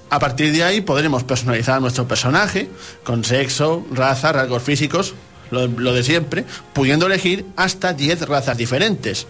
[0.10, 2.70] A partir de ahí podremos personalizar a nuestro personaje
[3.04, 5.16] con sexo, raza, rasgos físicos,
[5.52, 9.28] lo, de siempre, pudiendo elegir hasta 10 razas diferentes,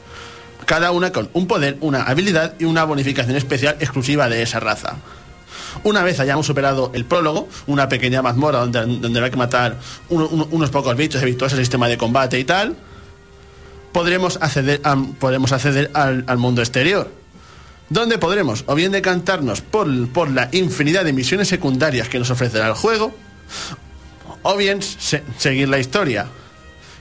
[0.65, 4.95] cada una con un poder, una habilidad y una bonificación especial exclusiva de esa raza.
[5.83, 9.77] Una vez hayamos superado el prólogo, una pequeña mazmorra donde, donde habrá que matar
[10.09, 12.75] uno- uno- unos pocos bichos, habituarse al sistema de combate y tal,
[13.91, 14.81] podremos acceder,
[15.19, 17.11] podremos acceder al, al mundo exterior,
[17.89, 22.67] donde podremos o bien decantarnos por, por la infinidad de misiones secundarias que nos ofrecerá
[22.67, 23.13] el juego,
[24.43, 26.27] o bien se- seguir la historia.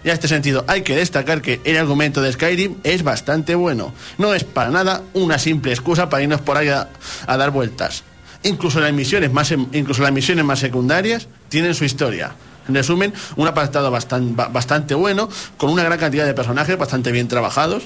[0.05, 3.93] Y en este sentido hay que destacar que el argumento de Skyrim es bastante bueno.
[4.19, 6.89] No es para nada una simple excusa para irnos por ahí a,
[7.27, 8.03] a dar vueltas.
[8.43, 12.33] Incluso las, misiones más, incluso las misiones más secundarias tienen su historia.
[12.67, 17.13] En resumen, un apartado bastan- ba- bastante bueno, con una gran cantidad de personajes bastante
[17.13, 17.85] bien trabajados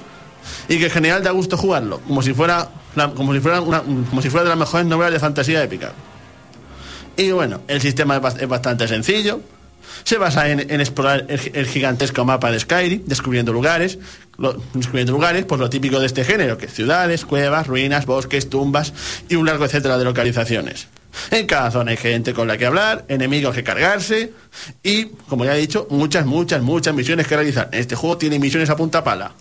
[0.69, 2.69] y que en general da gusto jugarlo, como si fuera,
[3.15, 5.93] como si fuera, una- como si fuera de las mejores novelas de fantasía épica.
[7.17, 9.41] Y bueno, el sistema es bas- es bastante sencillo.
[10.05, 13.99] Se basa en, explorar el, gi- el gigantesco mapa de Skyrim, descubriendo lugares,
[14.75, 18.93] descubriendo lugares, pues lo típico de este género, que es ciudades, cuevas, ruinas, bosques, tumbas
[19.29, 20.89] y un largo etcétera de localizaciones.
[21.31, 24.33] En cada zona hay gente con la que hablar, enemigos que cargarse
[24.83, 27.71] y, como ya he dicho, muchas, muchas, muchas misiones que realizar.
[27.73, 29.33] Este juego tiene misiones a punta pala.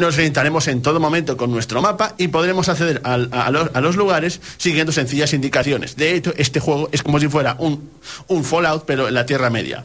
[0.00, 3.18] Nos orientaremos en todo momento con nuestro mapa y podremos acceder a,
[3.50, 5.94] los, lugares siguiendo sencillas indicaciones.
[5.94, 7.90] De hecho, este juego es como si fuera un,
[8.42, 9.84] Fallout, pero en la Tierra Media.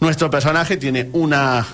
[0.00, 1.64] Nuestro personaje tiene una,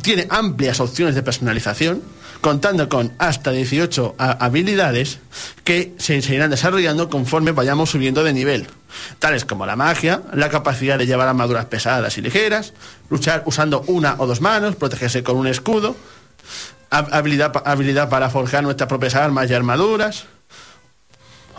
[0.00, 2.02] tiene amplias opciones de personalización,
[2.42, 5.20] contando con hasta 18 a- habilidades
[5.64, 8.66] que se, se irán desarrollando conforme vayamos subiendo de nivel,
[9.18, 12.74] tales como la magia, la capacidad de llevar armaduras pesadas y ligeras,
[13.08, 15.96] luchar usando una o dos manos, protegerse con un escudo,
[16.90, 20.24] hab- habilidad, habilidad para forjar nuestras propias armas y armaduras,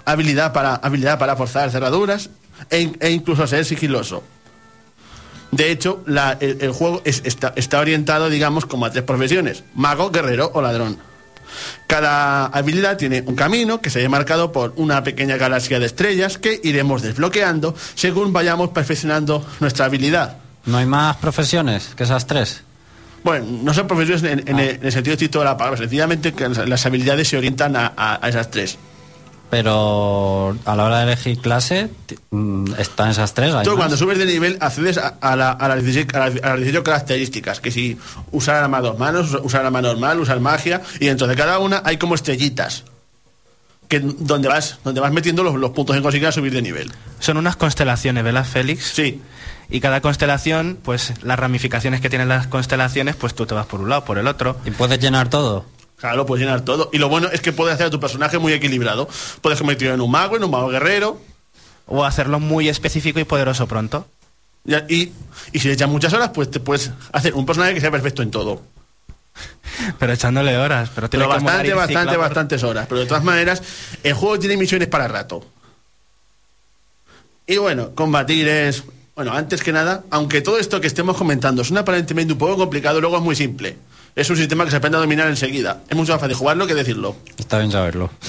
[0.06, 2.30] habilidad para, habilidad para forzar cerraduras
[2.70, 4.22] e, e incluso ser sigiloso.
[5.56, 9.64] De hecho, la- el, el juego es- está, está orientado, digamos, como a tres profesiones,
[9.76, 10.98] mago, guerrero o ladrón.
[11.88, 16.38] Cada habilidad tiene un camino que se ve marcado por una pequeña galaxia de estrellas
[16.38, 20.38] que iremos desbloqueando según vayamos perfeccionando nuestra habilidad.
[20.66, 22.64] ¿No hay más profesiones que esas tres?
[23.24, 26.34] Bueno, no son profesiones en, en el, en el sentido estricto de la palabra, sencillamente
[26.34, 28.78] que las, las habilidades se orientan a, a- a esas tres.
[29.54, 31.90] Pero a la hora de elegir clase,
[32.32, 33.54] mm, están esas tres.
[33.54, 36.44] ¿hay Tú cuando subes de nivel accedes a, a la- a las 16, a las-
[36.44, 37.98] a las 18 características, que si
[38.32, 41.98] usar arma dos manos, usar arma normal, usar magia, y dentro de cada una hay
[41.98, 42.84] como estrellitas,
[43.88, 46.92] que donde vas, donde vas metiendo los, los puntos en conseguir subir de nivel.
[47.20, 48.92] Son unas constelaciones, ¿verdad, Félix?
[48.94, 49.22] Sí,
[49.70, 53.80] Y cada constelación, pues las ramificaciones que tienen las constelaciones, pues tú te vas por
[53.82, 54.58] un lado, por el otro.
[54.66, 55.66] ¿Y puedes llenar todo?
[55.98, 56.90] Claro, lo puedes llenar todo.
[56.94, 59.08] Y lo bueno es que puedes hacer a tu personaje muy equilibrado.
[59.42, 61.20] Puedes convertirlo en un mago, en un mago guerrero,
[61.86, 64.08] O hacerlo muy específico y poderoso pronto.
[64.66, 65.14] y, y,
[65.52, 68.22] y si le echas muchas horas, pues te puedes hacer un personaje que sea perfecto
[68.22, 68.62] en todo.
[70.00, 70.90] Pero echándole horas.
[70.94, 72.86] Pero, tiene Pero que bastante, bastante, por- bastantes horas.
[72.88, 73.62] Pero de todas maneras,
[74.04, 75.46] el juego tiene misiones para rato.
[77.48, 78.84] Y bueno, combatir es.
[79.16, 83.00] Bueno, antes que nada, aunque todo esto que estemos comentando es aparentemente un poco complicado,
[83.02, 83.78] luego es muy simple.
[84.16, 85.82] Es un sistema que se aprende a dominar enseguida.
[85.90, 87.16] Es mucho más fácil jugarlo que decirlo.
[87.38, 88.10] Está bien saberlo.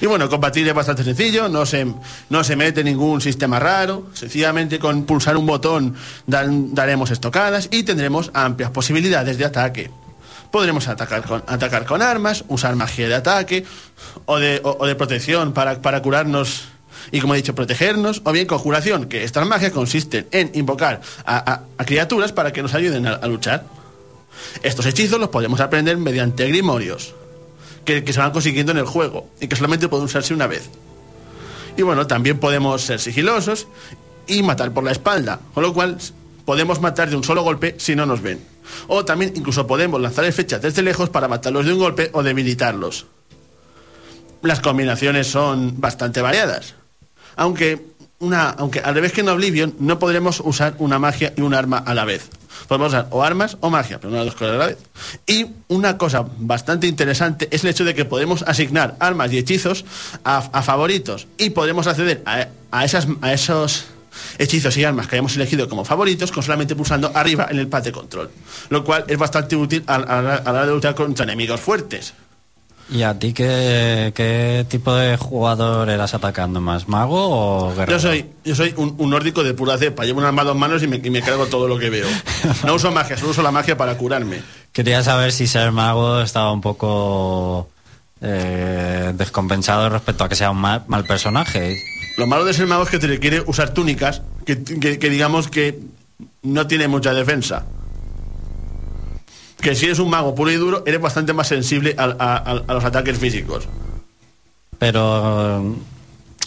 [0.00, 1.86] Y bueno, combatir es bastante sencillo, no se,
[2.28, 5.94] no se mete ningún sistema raro, sencillamente con pulsar un botón
[6.26, 9.90] dan- daremos estocadas y tendremos amplias posibilidades de ataque.
[10.50, 13.64] Podremos atacar con, atacar con armas, usar magia de ataque
[14.26, 16.64] o de, o- o de protección para, para curarnos
[17.12, 21.52] y, como he dicho, protegernos, o bien conjuración, que estas magias consisten en invocar a,
[21.52, 23.64] a- a criaturas para que nos ayuden a- a luchar.
[24.62, 27.14] Estos hechizos los podemos aprender mediante grimorios,
[27.84, 30.68] que, se van consiguiendo en el juego y que solamente pueden usarse una vez.
[31.76, 33.66] Y bueno, también podemos ser sigilosos
[34.26, 35.98] y matar por la espalda, con lo cual
[36.44, 38.40] podemos matar de un solo golpe si no nos ven.
[38.86, 43.06] O también incluso podemos lanzar flechas desde lejos para matarlos de un golpe o debilitarlos.
[44.42, 46.74] Las combinaciones son bastante variadas.
[47.36, 47.86] Aunque,
[48.20, 51.78] una, aunque al revés que en Oblivion no podremos usar una magia y un arma
[51.78, 52.28] a la vez.
[52.68, 54.78] Podemos usar o armas o magia, pero no las dos cosas a la vez.
[55.26, 59.84] Y una cosa bastante interesante es el hecho de que podemos asignar armas y hechizos
[60.24, 63.84] a, a favoritos y podremos acceder a, a esas, a esos
[64.38, 67.82] hechizos y armas que hayamos elegido como favoritos con solamente pulsando arriba en el pad
[67.82, 68.30] de control.
[68.68, 72.14] Lo cual es bastante útil a, a la hora de luchar contra enemigos fuertes.
[72.90, 76.86] ¿Y a ti qué, qué tipo de jugador eras atacando más?
[76.86, 77.16] ¿Mago
[77.68, 77.92] o guerrero?
[77.92, 80.04] Yo soy, yo soy un, un nórdico de pura cepa.
[80.04, 82.06] Llevo un arma dos manos y me, y me cargo todo lo que veo.
[82.64, 84.42] No uso magia, solo uso la magia para curarme.
[84.72, 87.68] Quería saber si ser mago estaba un poco
[88.20, 91.76] eh, descompensado respecto a que sea un mal, mal personaje.
[92.18, 95.48] Lo malo de ser mago es que te requiere usar túnicas que, que- que digamos
[95.48, 95.78] que
[96.42, 97.64] no tiene mucha defensa.
[99.64, 102.62] Que si eres un mago puro y duro, eres bastante más sensible a, a- a-
[102.68, 103.66] a los ataques físicos.
[104.78, 105.74] Pero,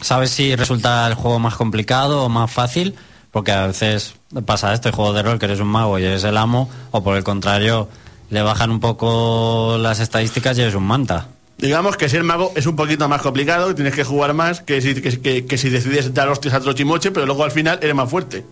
[0.02, 2.94] ¿sabes si resulta el juego más complicado o más fácil?
[3.32, 6.24] Porque a veces pasa esto, el juego de rol, que eres un mago y eres
[6.26, 7.90] el amo, o por el contrario,
[8.30, 11.28] le bajan un poco las estadísticas y eres un manta.
[11.58, 14.94] Digamos que ser mago es un poquito más complicado, tienes que jugar más que si,
[15.02, 18.10] que, que- que si decides dar hostias a trochimoche, pero luego al final eres más
[18.10, 18.46] fuerte.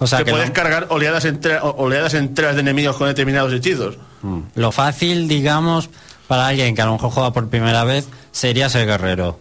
[0.00, 3.96] O sea, que puedes cargar oleadas, entera- o- oleadas enteras de enemigos con determinados hechizos.
[4.22, 4.40] Mm.
[4.56, 5.90] lo fácil, digamos,
[6.26, 9.38] para alguien que a lo mejor juega por primera vez, sería ser guerrero.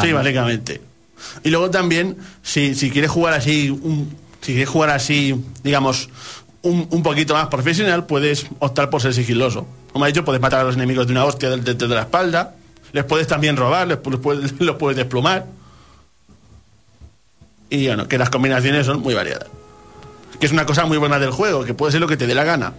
[0.00, 0.80] Sí, básicamente.
[1.44, 6.08] Y luego también, si, si quieres jugar así, un- si quieres jugar así, digamos,
[6.62, 9.66] un, un poquito más profesional, puedes optar por ser sigiloso.
[9.92, 12.02] Como he dicho, puedes matar a los enemigos de una hostia del- desde de la
[12.02, 12.54] espalda,
[12.92, 15.46] les puedes también robar, les puedes, los puedes desplumar.
[17.70, 19.48] Y bueno, que las combinaciones son muy variadas.
[20.38, 22.34] Que es una cosa muy buena del juego, que puede ser lo que te dé
[22.34, 22.74] la gana.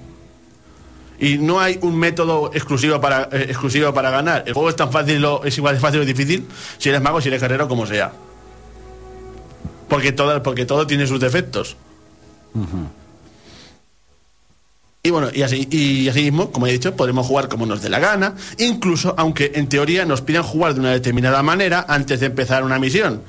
[1.20, 4.44] Y no hay un método exclusivo para, eh, exclusivo para ganar.
[4.46, 6.46] El juego es tan fácil, o es igual de fácil o difícil
[6.78, 8.12] si eres mago, si eres guerrero, como sea.
[9.88, 11.78] Porque todo, porque todo tiene sus defectos.
[15.06, 17.90] Y bueno, y así, y así mismo, como he dicho, podremos jugar como nos dé
[17.90, 22.28] la gana, incluso aunque en teoría nos pidan jugar de una determinada manera antes de
[22.28, 23.22] empezar una misión.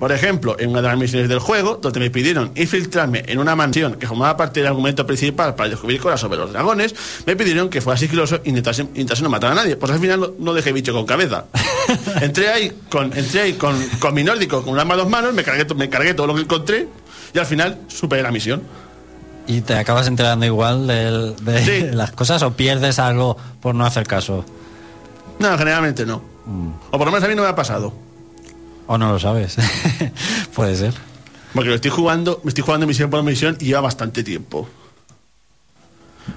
[0.00, 3.54] Por ejemplo, en una de las misiones del juego, donde me pidieron infiltrarme en una
[3.54, 6.94] mansión que formaba parte del argumento principal para descubrir cosas sobre los dragones,
[7.26, 9.76] me pidieron que fuera sigiloso e intentase, intentase no matar a nadie.
[9.76, 11.44] Pues al final no, no dejé bicho con cabeza.
[12.22, 15.34] entré ahí con, entré ahí con, con mi nórdico, con un arma a dos manos,
[15.34, 16.88] me cargué, me cargué todo lo que encontré
[17.34, 18.62] y al final superé la misión.
[19.46, 21.88] ¿Y te acabas enterando igual de, Sí.
[21.92, 24.46] las cosas o pierdes algo por no hacer caso?
[25.38, 26.22] No, generalmente no.
[26.90, 27.92] O por lo menos a mí no me ha pasado.
[28.92, 29.54] ¿O no lo sabes?
[30.56, 30.94] Puede ser.
[31.54, 34.68] Porque lo estoy jugando, me estoy jugando misión por misión y lleva bastante tiempo.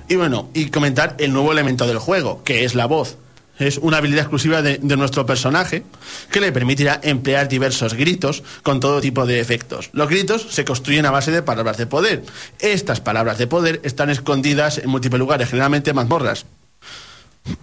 [0.08, 3.18] Y bueno, y comentar el nuevo elemento del juego, que es la voz.
[3.58, 5.84] Es una habilidad exclusiva de, de nuestro personaje
[6.30, 9.89] que le permitirá emplear diversos gritos con todo tipo de efectos.
[9.91, 12.24] Los gritos se construyen a base de palabras de poder.
[12.60, 16.45] Estas palabras de poder están escondidas en múltiples lugares, generalmente en mazmorras.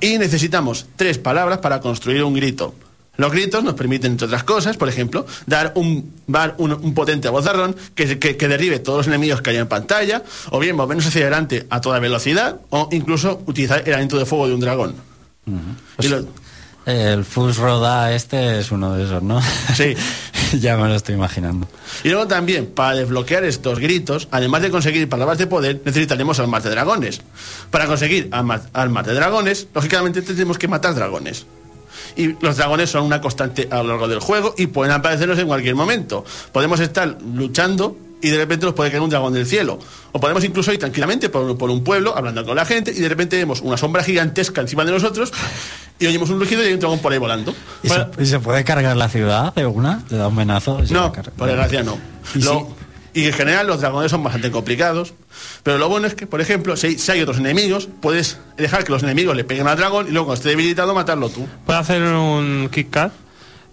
[0.00, 2.74] Y necesitamos tres palabras para construir un grito.
[3.20, 7.28] Los gritos nos permiten, entre otras cosas, por ejemplo, dar un, dar un, un potente
[7.28, 11.06] vozarrón que, que, que derribe todos los enemigos que hay en pantalla, o bien movernos
[11.06, 14.94] hacia adelante a toda velocidad, o incluso utilizar el aliento de fuego de un dragón.
[16.08, 16.26] Lo-
[16.86, 19.40] El Fus Roda este es uno de esos, ¿no?
[19.76, 19.94] Sí.
[20.58, 21.68] ya me lo estoy imaginando.
[22.02, 26.64] Y luego también, para desbloquear estos gritos, además de conseguir palabras de poder, necesitaremos almas
[26.64, 27.20] de dragones.
[27.70, 31.44] Para conseguir almas, almas de dragones, lógicamente tendremos que matar dragones.
[32.16, 35.46] Y los dragones son una constante a lo largo del juego y pueden aparecernos en
[35.46, 36.24] cualquier momento.
[36.52, 39.78] Podemos estar luchando y de repente nos puede caer un dragón del cielo.
[40.12, 43.08] O podemos incluso ir tranquilamente por, por un pueblo hablando con la gente y de
[43.08, 45.32] repente vemos una sombra gigantesca encima de nosotros
[45.98, 47.54] y oímos un rugido y hay un dragón por ahí volando.
[47.82, 50.02] ¿Y, se, y se puede cargar la ciudad de una?
[50.10, 50.80] ¿Le da un menazo?
[50.90, 51.96] No, por desgracia no.
[52.34, 52.79] ¿Y Lo- si,
[53.12, 55.14] Y en general los dragones son bastante complicados.
[55.62, 58.92] Pero lo bueno es que, por ejemplo, si, si hay otros enemigos, puedes dejar que
[58.92, 61.48] los enemigos le peguen al dragón y luego cuando esté debilitado matarlo tú.
[61.66, 63.12] ¿Puedo hacer un Kit Kat?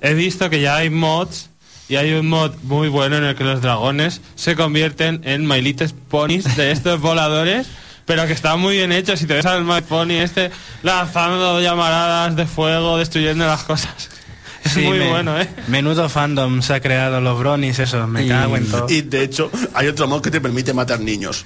[0.01, 1.49] He visto que ya hay mods
[1.89, 5.61] y hay un mod muy bueno en el que los dragones se convierten en My
[5.61, 7.67] Little Ponies de estos voladores,
[8.05, 9.19] pero que están muy bien hechos.
[9.19, 10.51] Si te ves al My Pony este
[10.83, 14.09] lanzando llamaradas de fuego, destruyendo las cosas.
[14.63, 15.47] Es Sí, muy me- bueno, ¿eh?
[15.67, 18.85] Menudo fandom se ha creado los bronies, eso, me Y- cago en todo.
[18.89, 21.45] Y de hecho, hay otro mod que te permite matar niños.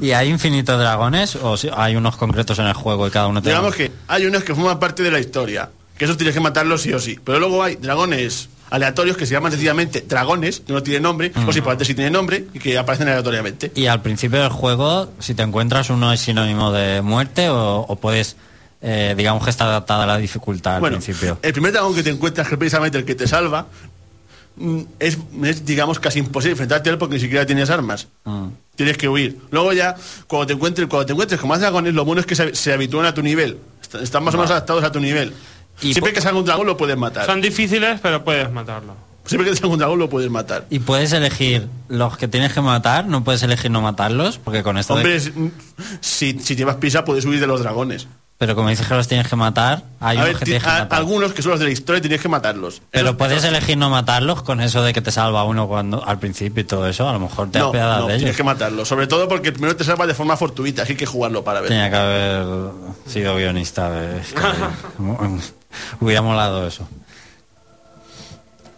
[0.00, 3.42] ¿Y hay infinitos dragones o si- hay unos concretos en el juego y cada uno
[3.42, 6.34] te da- Digamos que hay unos que forman parte de la historia, que esos tienes
[6.34, 7.18] que matarlos sí o sí.
[7.22, 11.52] Pero luego hay dragones aleatorios que se llaman sencillamente dragones, que no tienen nombre, o
[11.52, 13.70] si por sí tienen nombre y que aparecen aleatoriamente.
[13.74, 17.96] Y al principio del juego, si te encuentras uno es sinónimo de muerte o, o
[17.96, 18.36] puedes,
[18.86, 21.38] eh, digamos que está adaptada a la dificultad al Bueno, principio.
[21.40, 23.66] el primer dragón que te encuentras, que es precisamente el que te salva,
[24.56, 28.08] mm, es, es, digamos, casi imposible enfrentarte a él porque ni siquiera tienes armas.
[28.24, 28.48] Mm.
[28.76, 29.38] Tienes que huir.
[29.50, 29.94] Luego ya,
[30.26, 32.72] cuando te encuentres, cuando te encuentres con más dragones, lo bueno es que se, se
[32.72, 33.58] habitúan a tu nivel.
[33.82, 35.32] Est- Están más o menos adaptados a tu nivel.
[35.80, 37.26] Y Siempre que salga un dragón lo puedes matar.
[37.26, 38.94] Son difíciles, pero puedes matarlo.
[39.24, 40.66] Siempre que salga un dragón lo puedes matar.
[40.70, 44.76] Y puedes elegir los que tienes que matar, no puedes elegir no matarlos, porque con
[44.76, 44.94] esto...
[44.94, 45.18] Hombre,
[46.00, 48.06] si, si llevas prisa puedes huir de los dragones.
[48.44, 50.68] Pero como dices que los tienes que matar, hay unos ver, que ti- tienes que
[50.68, 50.98] a- matar.
[50.98, 52.82] algunos que son los de la historia tienes que matarlos.
[52.90, 56.18] Pero Esos- puedes elegir no matarlos con eso de que te salva uno cuando al
[56.18, 57.08] principio y todo eso.
[57.08, 58.18] A lo mejor te No, apiadas no, de ellos.
[58.20, 58.86] tienes que matarlos.
[58.86, 61.60] Sobre todo porque primero te salva de forma fortuita, así que hay que jugarlo para
[61.62, 61.70] ver.
[61.70, 62.44] Tenía que haber
[63.06, 64.18] sido guionista.
[64.18, 64.40] es que
[66.04, 66.86] hubiera molado eso.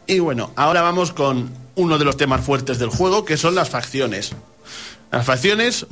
[0.07, 3.69] Y bueno, ahora vamos con uno de los temas fuertes del juego, que son las
[3.69, 4.31] facciones.
[5.17, 5.87] Las facciones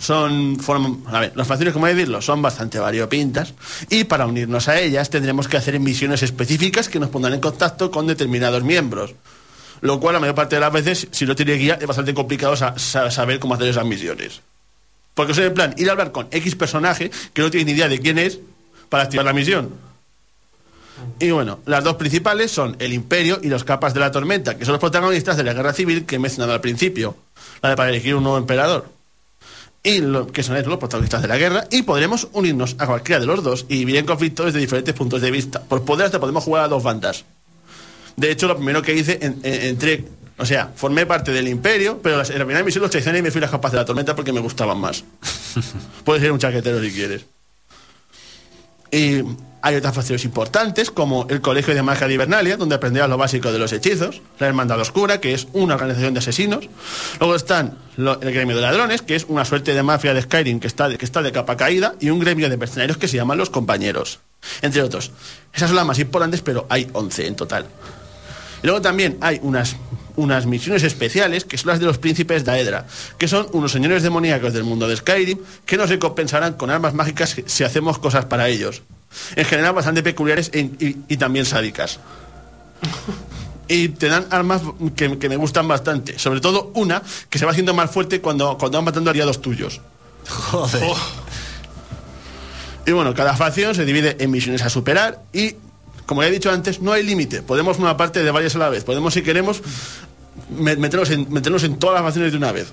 [0.00, 3.54] son, forman- a ver, las facciones, como decirlo, son bastante variopintas
[3.88, 7.90] y para unirnos a ellas tendremos que hacer misiones específicas que nos pondrán en contacto
[7.92, 9.14] con determinados miembros.
[9.80, 12.56] Lo cual, la mayor parte de las veces, si no tiene guía, es bastante complicado
[12.56, 14.40] sa- sa- saber cómo hacer esas misiones.
[15.14, 17.88] Porque es en plan, ir a hablar con X personaje que no tiene ni idea
[17.88, 18.40] de quién es
[18.88, 19.70] para activar la misión.
[21.18, 24.64] Y bueno, las dos principales son el Imperio y los Capas de la Tormenta, que
[24.64, 27.16] son los protagonistas de la guerra civil que he mencionado al principio,
[27.62, 28.88] la de para elegir un nuevo emperador.
[29.82, 33.26] Y lo, que son los protagonistas de la guerra, y podremos unirnos a cualquiera de
[33.26, 35.60] los dos y vivir en conflicto desde diferentes puntos de vista.
[35.62, 37.24] Por poder hasta podemos jugar a dos bandas.
[38.16, 40.04] De hecho, lo primero que hice, en- en- entré,
[40.38, 43.22] o sea, formé parte del Imperio, pero las- en la primera misión los traicioné y
[43.22, 45.04] me fui a las Capas de la Tormenta porque me gustaban más.
[46.04, 47.26] Puedes ser un chaquetero si quieres.
[48.90, 49.22] Y
[49.64, 53.50] hay otras facciones importantes, como el Colegio de Magia de Hibernalia, donde aprenderás lo básico
[53.50, 56.68] de los hechizos, la Hermandad Oscura, que es una organización de asesinos.
[57.18, 60.66] Luego están el Gremio de Ladrones, que es una suerte de mafia de Skyrim que
[60.66, 63.38] está, de, que está de capa caída, y un gremio de mercenarios que se llaman
[63.38, 64.20] los Compañeros,
[64.60, 65.12] entre otros.
[65.54, 67.64] Esas son las más importantes, pero hay 11 en total.
[68.62, 69.76] Y luego también hay unas,
[70.16, 72.84] unas misiones especiales, que son las de los príncipes Daedra,
[73.16, 77.34] que son unos señores demoníacos del mundo de Skyrim, que nos recompensarán con armas mágicas
[77.46, 78.82] si hacemos cosas para ellos.
[79.36, 82.00] En general bastante peculiares e- y, y también sádicas.
[83.68, 84.60] Y te dan armas
[84.94, 86.18] que, que me gustan bastante.
[86.18, 89.80] Sobre todo una que se va haciendo más fuerte cuando, cuando van matando aliados tuyos.
[90.28, 90.82] Joder.
[92.86, 95.54] Y bueno, cada facción se divide en misiones a superar y,
[96.04, 97.40] como ya he dicho antes, no hay límite.
[97.40, 98.84] Podemos formar parte de varias a la vez.
[98.84, 99.62] Podemos, si queremos,
[100.50, 102.72] me- meternos en, meternos en todas las facciones de una vez.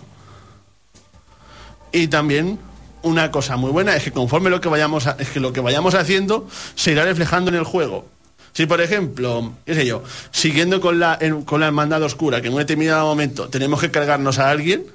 [1.93, 2.59] Y también
[3.03, 5.95] una cosa muy buena es que conforme lo que vayamos es que lo que vayamos
[5.95, 8.05] haciendo se irá reflejando en el juego.
[8.53, 12.53] Si por ejemplo, qué sé yo, siguiendo con la con la hermandad oscura, que en
[12.53, 14.85] un determinado momento tenemos que cargarnos a alguien,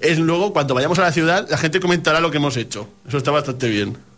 [0.00, 2.88] es luego cuando vayamos a la ciudad la gente comentará lo que hemos hecho.
[3.06, 4.09] Eso está bastante bien.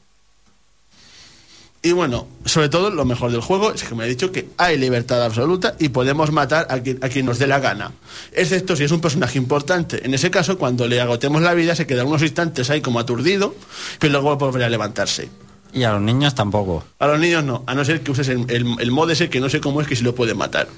[1.84, 4.78] Y bueno, sobre todo lo mejor del juego es que me ha dicho que hay
[4.78, 7.90] libertad absoluta y podemos matar a quien, a quien nos dé la gana.
[8.32, 10.04] Excepto si es un personaje importante.
[10.06, 13.56] En ese caso, cuando le agotemos la vida, se queda unos instantes ahí como aturdido,
[13.98, 15.28] pero luego volverá a levantarse.
[15.72, 16.84] Y a los niños tampoco.
[17.00, 19.40] A los niños no, a no ser que uses el, el, el mod ese que
[19.40, 20.68] no sé cómo es que si lo puede matar.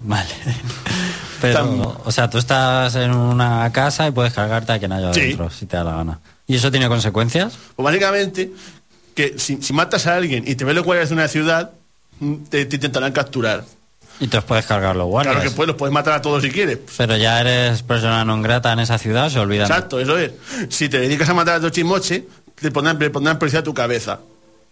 [0.00, 0.28] Vale.
[1.40, 5.20] Pero, o sea, tú estás en una casa y puedes cargarte a quien haya Sí.
[5.20, 6.20] dentro, si te da la gana.
[6.46, 7.56] ¿Y eso tiene consecuencias?
[7.76, 8.50] Pues básicamente,
[9.14, 11.70] que si, si matas a alguien y te ves los guardias de una ciudad,
[12.20, 13.64] mm, te, te intentarán capturar.
[14.20, 15.34] Y te los puedes cargar los guardias.
[15.34, 16.78] Claro que puedes, los puedes matar a todos si quieres.
[16.96, 19.66] Pero ya eres persona non grata en esa ciudad, se olvidan.
[19.66, 20.30] Exacto, eso es.
[20.70, 23.74] Si te dedicas a matar a tu chimoche, te pondrán, le pondrán policía a tu
[23.74, 24.20] cabeza.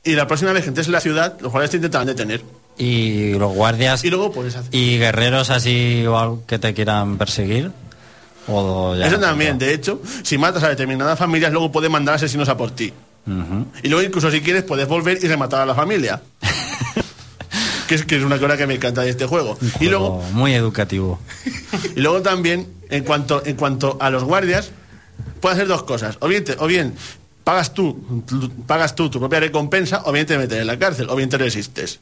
[0.04, 2.42] Y la próxima vez que entres en la ciudad, los guardias te intentarán detener.
[2.78, 4.74] Y los guardias Y luego puedes hacer.
[4.74, 7.70] y guerreros así o algo que te quieran perseguir.
[8.48, 12.14] O ya Eso no también, de hecho, si matas a determinadas familias, luego puedes mandar
[12.14, 12.92] asesinos a por ti.
[13.82, 16.20] Y luego incluso si quieres, puedes volver y rematar a la familia.
[17.88, 19.58] que, es, que es una cosa que me encanta de este juego.
[19.80, 21.18] Y luego, muy educativo.
[21.96, 24.70] Y luego también, en cuanto, en cuanto a los guardias,
[25.40, 26.16] puede hacer dos cosas.
[26.20, 26.94] O bien, te- o bien
[27.44, 28.22] pagas tú,
[28.66, 31.38] pagas tú tu propia recompensa, o bien te meten en la cárcel, o bien te
[31.38, 32.00] resistes.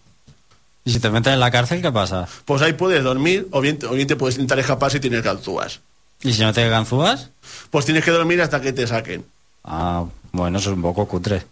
[0.85, 2.27] ¿Y si te meten en la cárcel, qué pasa?
[2.45, 5.81] Pues ahí puedes dormir, o bien, o bien te puedes intentar escapar si tienes ganzúas.
[6.23, 7.31] ¿Y si no te ganzúas?
[7.71, 9.25] Pues tienes que dormir hasta que te saquen.
[9.65, 11.43] Ah, bueno, eso es un poco cutre.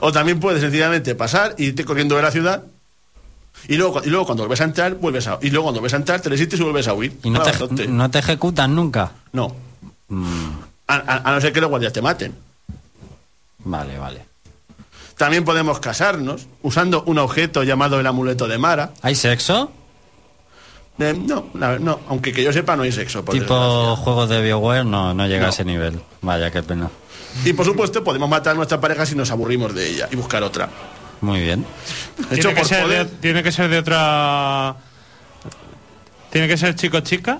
[0.00, 2.64] O también puedes sencillamente pasar y irte corriendo de la ciudad.
[3.68, 5.38] Y luego, y luego cuando vuelves a entrar, vuelves a.
[5.42, 7.18] Y luego cuando vuelves a entrar, te resistes y vuelves a huir.
[7.22, 9.12] ¿Y no Mola te, no te ejecutan nunca?
[9.32, 9.54] No.
[10.08, 10.50] Mm,
[10.88, 12.34] A, a- a no ser que los guardias te maten.
[13.60, 14.24] vale, vale.
[15.16, 18.92] También podemos casarnos usando un objeto llamado el amuleto de Mara.
[19.02, 19.72] ¿Hay sexo?
[20.98, 23.24] Eh, no, no, aunque que yo sepa no hay sexo.
[23.24, 25.46] por tipo juegos de BioWare, no, no llega No.
[25.46, 26.00] a ese nivel.
[26.22, 26.90] Vaya, qué pena.
[27.44, 30.42] Y por supuesto podemos matar a nuestra pareja si nos aburrimos de ella y buscar
[30.42, 30.68] otra.
[31.20, 31.64] Muy bien.
[32.30, 34.76] Hecho ¿Tiene que, por ser de, tiene que ser de otra...
[36.30, 37.38] ¿Tiene que ser chico-chica?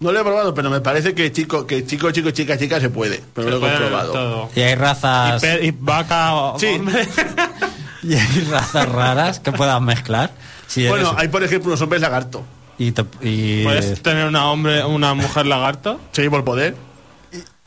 [0.00, 2.88] No lo he probado, pero me parece que chico, que chico, chico, chica, chica se
[2.88, 3.22] puede.
[3.34, 4.12] Pero Se lo he comprobado.
[4.12, 4.50] todo.
[4.54, 6.80] ¿Y hay Y, razas, pe- y vaca o Sí.
[8.04, 10.30] y hay razas raras que puedas mezclar?
[10.68, 12.44] Si eres- Bueno, hay por ejemplo unos hombres lagarto.
[12.78, 16.00] y, te- y- Puedes tener una hombre, una mujer lagarto.
[16.12, 16.76] Sí, por poder.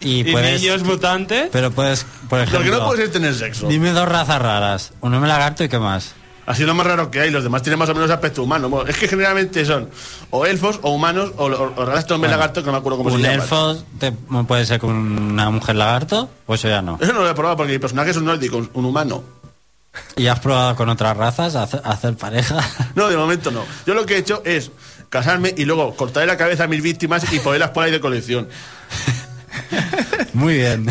[0.01, 0.61] Y Y, puedes...
[0.61, 1.49] niños mutantes.
[1.51, 2.63] Pero puedes, por Lo ejemplo...
[2.71, 3.67] que no puedes es tener sexo.
[3.67, 4.93] Dime dos razas raras.
[5.01, 6.13] Un hombre lagarto y qué más.
[6.47, 7.29] Así lo más raro que hay.
[7.29, 8.67] Los demás tienen más o menos aspecto humano.
[8.67, 9.89] Bueno, es que generalmente son
[10.31, 12.77] o elfos o humanos o, o, o raras de hombre Bueno, lagarto que no me
[12.79, 13.43] acuerdo cómo un se llama.
[13.43, 16.97] elfo te- puede ser con una mujer lagarto, pues eso ya no.
[16.99, 19.23] Eso no lo he probado porque mi personaje es un nórdico, un- un humano.
[20.17, 22.57] ¿Y has probado con otras razas a hacer, a hacer pareja?
[22.95, 23.63] No, de momento no.
[23.85, 24.71] Yo lo que he hecho es
[25.09, 28.47] casarme y luego cortarle la cabeza a mis víctimas y ponerlas por ahí de colección.
[30.33, 30.87] Muy bien.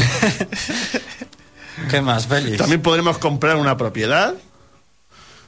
[1.91, 2.59] ¿Qué más, Félix?
[2.59, 4.35] También podremos comprar una propiedad.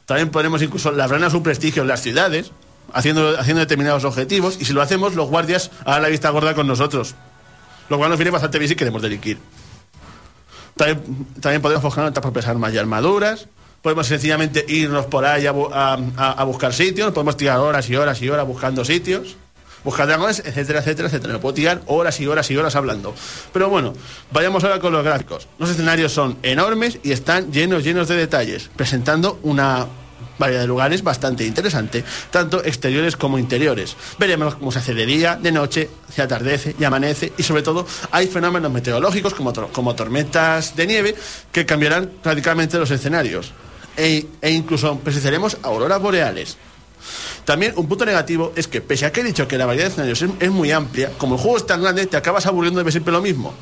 [0.06, 2.50] También podremos incluso labrarnos su prestigio en las ciudades,
[2.92, 4.56] haciendo, haciendo determinados objetivos.
[4.60, 7.14] Y si lo hacemos, los guardias harán la vista gorda con nosotros.
[7.88, 9.38] Lo cual nos viene bastante bien si queremos delinquir.
[10.76, 13.48] También, también podemos forjar nuestras propias armas y armaduras.
[13.82, 17.12] Podemos sencillamente irnos por ahí a, a- a- a buscar sitios.
[17.12, 19.36] Podemos tirar horas y horas y horas buscando sitios.
[19.84, 21.32] Buscar dragones, etcétera, etcétera, etcétera.
[21.34, 23.14] Me puedo tirar horas y horas y horas hablando.
[23.52, 23.92] Pero bueno,
[24.32, 25.48] vayamos ahora con los gráficos.
[25.58, 29.86] Los escenarios son enormes y están llenos, llenos de detalles, presentando una
[30.38, 33.96] variedad de lugares bastante interesante, tanto exteriores como interiores.
[34.18, 37.86] Veremos cómo se hace de día, de noche, se atardece y amanece, y sobre todo
[38.10, 41.14] hay fenómenos meteorológicos como, como tormentas de nieve
[41.52, 43.52] que cambiarán radicalmente los escenarios.
[43.96, 46.56] E, e incluso presenciaremos auroras boreales.
[47.44, 49.90] También un punto negativo es que, pese a que he dicho que la variedad de
[49.92, 52.84] escenarios es, es muy amplia, como el juego es tan grande, te acabas aburriendo de
[52.84, 53.52] ver siempre lo mismo.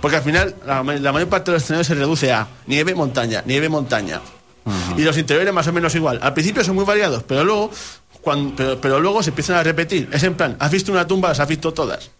[0.00, 2.94] Porque al final la, ma- la mayor parte de los escenarios se reduce a nieve,
[2.94, 4.20] montaña, nieve, montaña.
[4.98, 6.20] Y los interiores más o menos igual.
[6.22, 7.70] Al principio son muy variados, pero luego,
[8.82, 10.08] pero luego se empiezan a repetir.
[10.12, 12.10] Es en plan, has visto una tumba, las has visto todas.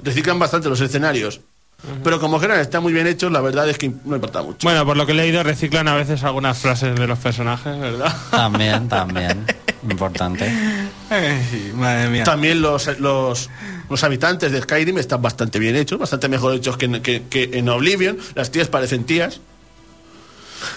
[0.00, 1.40] Reciclan bastante los escenarios.
[2.04, 4.58] Pero como general están muy bien hechos, la verdad es que no importa mucho.
[4.62, 8.16] Bueno, por lo que he leído, reciclan a veces algunas frases de los personajes, ¿verdad?
[8.30, 9.44] También, también.
[9.88, 10.44] Importante.
[11.10, 12.24] Ay, madre mía.
[12.24, 13.50] También los, los,
[13.90, 17.50] los habitantes de Skyrim están bastante bien hechos, bastante mejor hechos que en, que- que
[17.54, 18.18] en Oblivion.
[18.34, 19.40] Las tías parecen tías.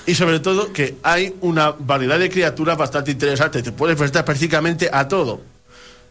[0.08, 3.62] Y sobre todo que hay una variedad de criaturas bastante interesante.
[3.62, 5.42] Te puedes enfrentar prácticamente a todo.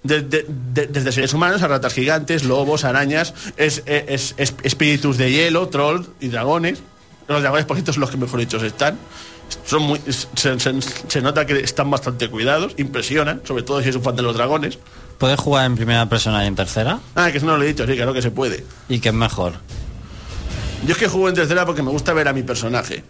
[0.05, 5.33] Desde, de- desde seres humanos a ratas gigantes, lobos, arañas, es, es- es- espíritus de
[5.33, 6.81] hielo, trolls y dragones.
[7.27, 8.99] Los dragones, por cierto, son los que mejor hechos están.
[9.67, 13.97] Son muy, se, se- se nota que están bastante cuidados, impresionan, sobre todo si es
[13.97, 14.79] un fan de los dragones.
[15.19, 16.99] ¿Puedes jugar en primera persona y en tercera?
[17.15, 18.65] Ah, que eso no lo he dicho, sí, claro que se puede.
[18.89, 19.55] ¿Y qué es mejor?
[20.87, 23.03] Yo es que juego en tercera porque me gusta ver a mi personaje.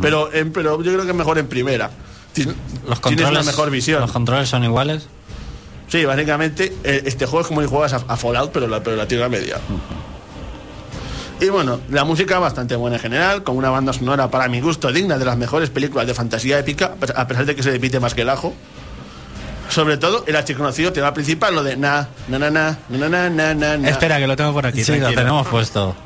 [0.00, 1.90] pero, en- pero yo creo que es mejor en primera.
[2.34, 2.46] Tien-
[2.86, 4.00] Los Tienes controles, una mejor visión.
[4.00, 5.06] ¿Los controles son iguales?
[5.88, 8.96] Sí, básicamente eh, este juego es como si juegas a, a Fallout, pero la, pero
[8.96, 9.58] la tierra media.
[11.42, 14.92] Y bueno, la música bastante buena en general, con una banda sonora para mi gusto
[14.92, 18.14] digna de las mejores películas de fantasía épica, a pesar de que se repite más
[18.14, 18.54] que el ajo.
[19.68, 23.54] Sobre todo el archiconocido tema principal, lo de na, na, na, na, na, na, na,
[23.54, 23.88] na, na.
[23.88, 24.84] Espera, que lo tengo por aquí.
[24.84, 25.96] sí, lo tenemos puesto.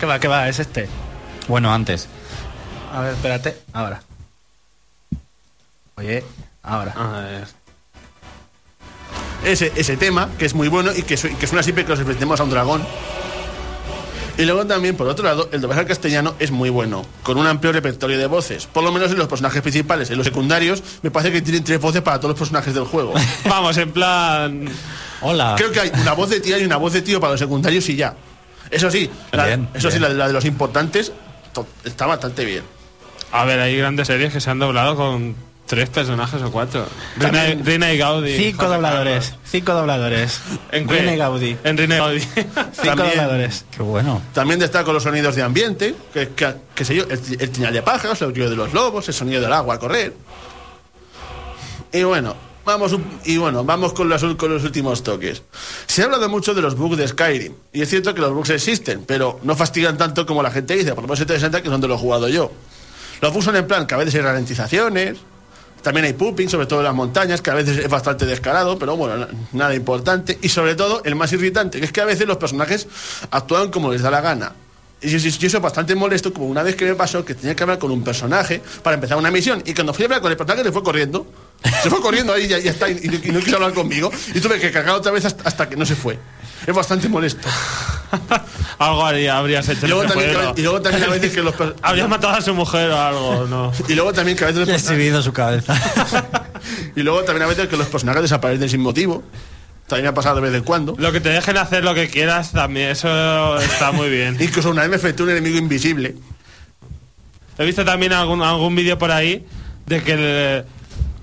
[0.00, 0.48] ¿Qué va, qué va?
[0.48, 0.88] Es este.
[1.46, 2.08] Bueno, antes.
[2.94, 3.54] A ver, espérate.
[3.74, 4.00] Ahora.
[5.96, 6.24] Oye,
[6.62, 6.92] ahora.
[6.96, 7.44] A ver.
[9.44, 11.90] ese, ese tema, que es muy bueno y que, su- y que suena siempre que
[11.90, 12.86] nos enfrentemos a un dragón.
[14.38, 17.46] Y luego también, por otro lado, el doblaje al castellano es muy bueno, con un
[17.46, 18.66] amplio repertorio de voces.
[18.66, 20.10] Por lo menos en los personajes principales.
[20.10, 23.12] En los secundarios, me parece que tienen tres voces para todos los personajes del juego.
[23.48, 24.68] Vamos, en plan.
[25.22, 25.54] Hola.
[25.58, 27.88] Creo que hay una voz de tía y una voz de tío para los secundarios
[27.88, 28.14] y ya.
[28.70, 31.10] Eso sí, la- Bien, eso sí, la, de- la de los importantes
[31.52, 32.62] to- está bastante bien.
[33.32, 35.34] A ver, hay grandes series que se han doblado con
[35.68, 36.86] Tres personajes o cuatro.
[37.18, 38.36] Rina, Rina y Gaudi.
[38.36, 39.24] Cinco José dobladores.
[39.28, 39.40] Carlos.
[39.50, 40.40] Cinco dobladores.
[40.72, 41.56] ¿En Rina y Gaudí.
[41.62, 42.20] En Rina y Gaudi.
[42.20, 42.50] Cinco
[42.82, 43.64] También- dobladores.
[43.70, 44.22] Qué bueno.
[44.32, 47.82] También destaco los sonidos de ambiente, que, que, que sé yo, el, el tiñal de
[47.82, 50.14] pájaros, el ruido de los lobos, el sonido del agua a correr.
[51.92, 55.42] Y bueno, vamos, y bueno, vamos con los, con los últimos toques.
[55.86, 58.50] Se ha hablado mucho de los bugs de Skyrim, y es cierto que los bugs
[58.50, 61.72] existen, pero no fastidian tanto como la gente dice, por lo menos 760 que es
[61.72, 62.50] donde lo he jugado yo.
[63.20, 65.18] Los bugs son en plan que a veces hay ralentizaciones,
[65.82, 68.96] también hay pooping, sobre todo en las montañas, que a veces es bastante descarado, pero
[68.96, 70.38] bueno, na- nada importante.
[70.42, 72.86] Y sobre todo, el más irritante, que es que a veces los personajes
[73.30, 74.52] actúan como les da la gana.
[75.00, 77.54] Y eso, y eso es bastante molesto, como una vez que me pasó que tenía
[77.54, 79.62] que hablar con un personaje para empezar una misión.
[79.64, 81.24] Y cuando fui a hablar con el personaje, se fue corriendo.
[81.82, 83.00] Se fue corriendo ahí y ya, ya está, y,
[83.32, 84.10] no quiso hablar conmigo.
[84.34, 86.18] Y tuve que cargar otra vez hasta que no se fue.
[86.66, 87.48] Es bastante molesto.
[88.78, 89.86] algo haría, habrías hecho.
[89.86, 92.54] Y luego, también, que y luego también a veces que los Habrías matado a su
[92.54, 93.72] mujer o algo, ¿no?
[93.88, 95.74] y luego también que a veces los He personajes- su cabeza.
[96.96, 99.22] y luego también a veces que los personajes desaparecen sin motivo.
[99.86, 100.94] También me ha pasado de vez en cuando.
[100.98, 104.36] Lo que te dejen hacer lo que quieras también, eso está muy bien.
[104.40, 106.14] Incluso una vez me enfrenté a un enemigo invisible.
[107.56, 109.46] He visto también algún, algún vídeo por ahí
[109.86, 110.64] de que le-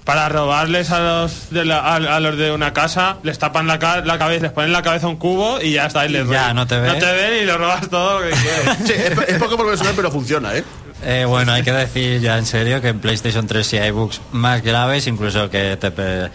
[0.06, 3.78] para robarles a los de la- a, a los de una casa les tapan la,
[4.06, 6.06] la cabeza, les ponen la cabeza un cubo y ya está.
[6.06, 6.56] Y les Ya, roban.
[6.56, 6.94] no te ven.
[6.94, 8.78] No te ven y le robas todo lo que quieres.
[8.86, 10.64] Sí, es, es poco profesional, pero funciona, ¿eh?
[11.04, 14.22] Eh, bueno, hay que decir ya en serio que en PlayStation 3 sí hay bugs
[14.32, 16.30] más graves, incluso que te...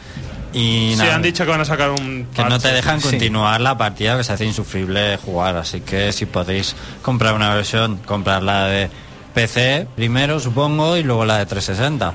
[0.52, 2.26] Y Sí, nada, han dicho que van a sacar un.
[2.34, 3.08] que no te dejan Sí.
[3.10, 5.56] continuar la partida, que se hace insufrible jugar.
[5.56, 8.90] Así que si podéis comprar una versión, comprar la de
[9.32, 12.14] PC primero, supongo, y luego la de 360.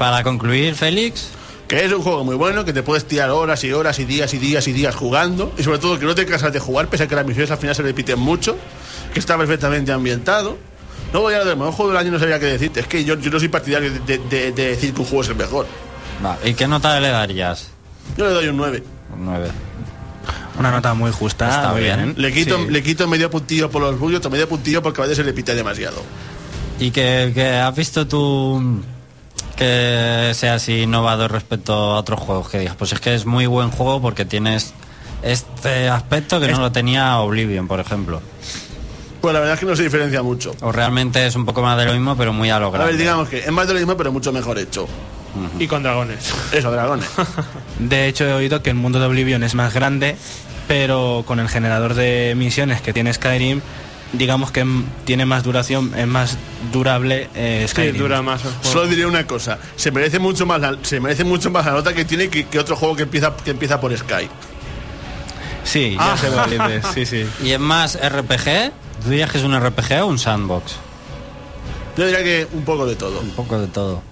[0.00, 1.28] Para concluir, Félix,
[1.68, 4.32] Que es un juego muy bueno, que te puedes tirar horas y horas y días
[4.32, 5.52] y días y días jugando.
[5.58, 7.58] Y sobre todo que no te cansas de jugar, pese a que las misiones al
[7.58, 8.56] final se repiten mucho.
[9.12, 10.56] Que está perfectamente ambientado.
[11.12, 12.80] Luego ya lo del mejor juego del año no sabía qué decirte.
[12.80, 15.28] Es que yo, yo no soy partidario de, de- de decir que un juego es
[15.28, 15.66] el mejor.
[16.24, 17.68] va, ¿y qué nota le darías?
[18.16, 18.82] Yo le doy un 9.
[19.14, 19.48] Un 9.
[20.58, 21.46] Una nota muy justa.
[21.50, 22.14] Está muy bien.
[22.16, 22.70] Le quito, Sí.
[22.70, 26.02] le quito medio puntillo por los otro medio puntillo porque a veces se repite demasiado.
[26.78, 28.80] ¿Y que, que has visto tú
[29.60, 32.48] que sea así innovador respecto a otros juegos?
[32.48, 34.72] Que digas, pues es que es muy buen juego porque tienes
[35.22, 38.22] este aspecto que no lo tenía Oblivion, por ejemplo.
[39.20, 40.54] Pues la verdad es que no se diferencia mucho.
[40.62, 42.80] O realmente es un poco más de lo mismo, pero muy a lo A ver,
[42.80, 42.96] grande.
[42.96, 44.88] digamos que es más de lo mismo, pero mucho mejor hecho.
[45.58, 46.32] Y con dragones.
[46.52, 47.06] Eso, dragones.
[47.78, 50.16] De hecho, he oído que el mundo de Oblivion es más grande,
[50.66, 53.60] pero con el generador de misiones que tiene Skyrim,
[54.12, 54.64] digamos que
[55.04, 56.36] tiene más duración, es más
[56.72, 57.96] durable eh, Sí, Skyrim.
[57.98, 58.70] dura más el juego.
[58.72, 61.92] Solo diré una cosa, se merece mucho más la, se merece mucho más la nota
[61.92, 64.28] que tiene que, que otro juego que empieza que empieza por Sky.
[65.64, 66.16] Sí, ya Ah.
[66.34, 67.26] cuál dices, sí, sí.
[67.46, 68.72] ¿Y es más RPG?
[69.02, 70.76] ¿Tú dirías que es un RPG o un sandbox?
[71.96, 73.20] Yo diría que un poco de todo.
[73.20, 74.02] Un poco de todo.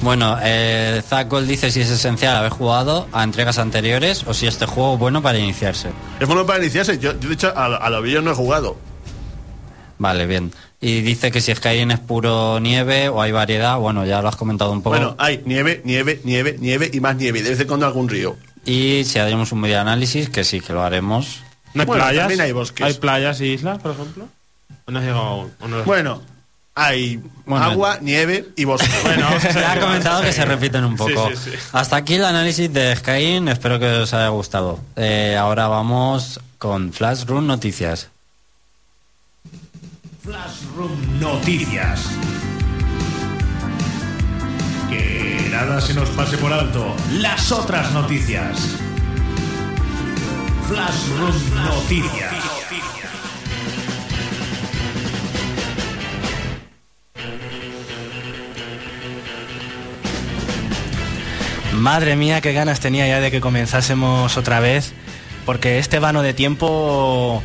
[0.00, 4.46] Bueno, eh, Zach Gold dice si es esencial haber jugado a entregas anteriores o si
[4.46, 5.88] este juego es bueno para iniciarse.
[6.20, 6.98] Es bueno para iniciarse.
[6.98, 8.76] Yo, yo de hecho, a, a los vídeos no he jugado.
[9.98, 10.52] Vale, bien.
[10.80, 14.36] Y dice que si Skyrim es puro nieve o hay variedad, bueno, ya lo has
[14.36, 14.96] comentado un poco.
[14.96, 17.40] Bueno, hay nieve, nieve, nieve, nieve y más nieve.
[17.40, 18.36] Y de vez en cuando algún río.
[18.64, 21.42] Y si haremos un video análisis, que sí, que lo haremos.
[21.74, 22.22] ¿No hay Bueno, playas?
[22.22, 22.86] también hay bosques.
[22.86, 24.28] ¿Hay playas y islas, por ejemplo?
[24.86, 25.52] ¿O no has llegado aún?
[25.60, 25.84] ¿O no?
[25.84, 26.22] Bueno,
[26.74, 28.88] hay Bueno, agua, nieve y bosque.
[29.02, 31.30] Bueno, Ya ha comentado que se repiten un poco.
[31.30, 31.56] Sí, sí, sí.
[31.72, 34.78] Hasta aquí el análisis de Skyrim, espero que os haya gustado.
[34.96, 38.08] Eh, ahora vamos con Flash Room Noticias.
[40.28, 42.04] Flashroom Noticias.
[44.90, 46.94] Que nada se nos pase por alto.
[47.12, 48.76] Las otras noticias.
[50.68, 51.32] Flashroom
[51.64, 52.34] Noticias.
[61.72, 64.92] Madre mía, qué ganas tenía ya de que comenzásemos otra vez,
[65.46, 67.42] porque este vano de tiempo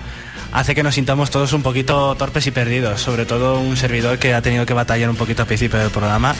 [0.53, 4.35] hace que nos sintamos todos un poquito torpes y perdidos, sobre todo un servidor que
[4.35, 6.35] ha tenido que batallar un poquito al principio del programa.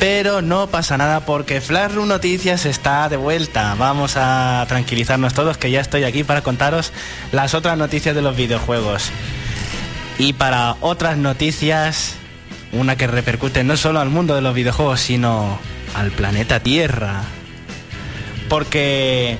[0.00, 3.76] Pero no pasa nada porque Flashroom Noticias está de vuelta.
[3.78, 6.92] Vamos a tranquilizarnos todos que ya estoy aquí para contaros
[7.30, 9.10] las otras noticias de los videojuegos.
[10.18, 12.14] Y para otras noticias,
[12.72, 15.58] una que repercute no solo al mundo de los videojuegos, sino
[15.94, 17.22] al planeta Tierra.
[18.48, 19.36] Porque,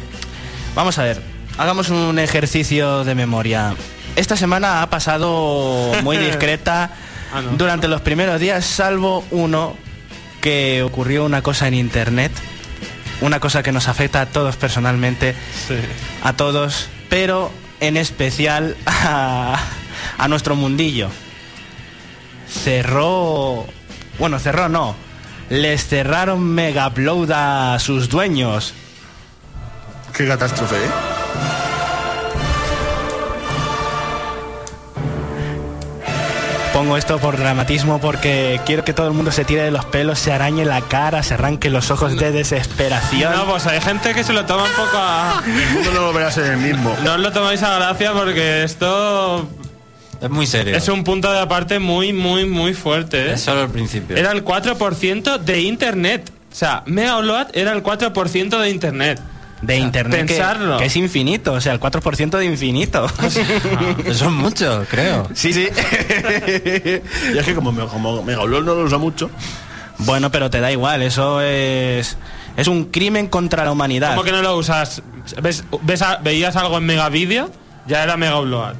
[0.74, 1.22] vamos a ver,
[1.56, 3.74] hagamos un ejercicio de memoria.
[4.16, 6.90] Esta semana ha pasado muy discreta
[7.34, 7.52] Ah, no.
[7.52, 9.74] durante los primeros días, salvo uno
[10.42, 12.30] que ocurrió una cosa en internet,
[13.22, 15.34] una cosa que nos afecta a todos personalmente,
[15.66, 15.76] Sí.
[16.22, 17.50] a todos, pero
[17.80, 19.58] en especial a,
[20.18, 21.08] a nuestro mundillo.
[22.46, 23.64] Cerró,
[24.18, 24.94] bueno, cerró no,
[25.48, 28.74] Les cerraron Mega Upload a sus dueños.
[30.14, 30.88] Qué catástrofe, ¿eh?
[36.82, 40.18] Pongo esto por dramatismo porque quiero que todo el mundo se tire de los pelos,
[40.18, 43.32] se arañe la cara, se arranque los ojos de desesperación.
[43.32, 45.44] No, pues hay gente que se lo toma un poco a...
[45.46, 46.92] El mundo no lo verás en el mismo.
[47.04, 49.48] No os lo tomáis a gracia porque esto
[50.20, 50.76] Es muy serio.
[50.76, 53.26] es un punto de aparte muy, muy, muy fuerte.
[53.30, 53.34] ¿eh?
[53.34, 54.16] Es solo el principio.
[54.16, 56.32] Era el 4% de Internet.
[56.50, 59.20] O sea, Mega Upload era el 4% de Internet.
[59.62, 63.06] De internet que- es infinito, o sea, el 4% de infinito.
[64.04, 65.28] Eso es mucho, creo.
[65.34, 65.68] Sí, sí.
[67.34, 69.30] y es que como, me- como Megaupload no lo usa mucho.
[69.98, 72.16] bueno, pero te da igual, eso es
[72.56, 74.10] es un crimen contra la humanidad.
[74.10, 75.02] ¿Cómo que no lo usas?
[75.40, 77.50] ¿Ves, ves a- ¿Veías algo en Mega Video?
[77.86, 78.74] Ya era Mega Upload.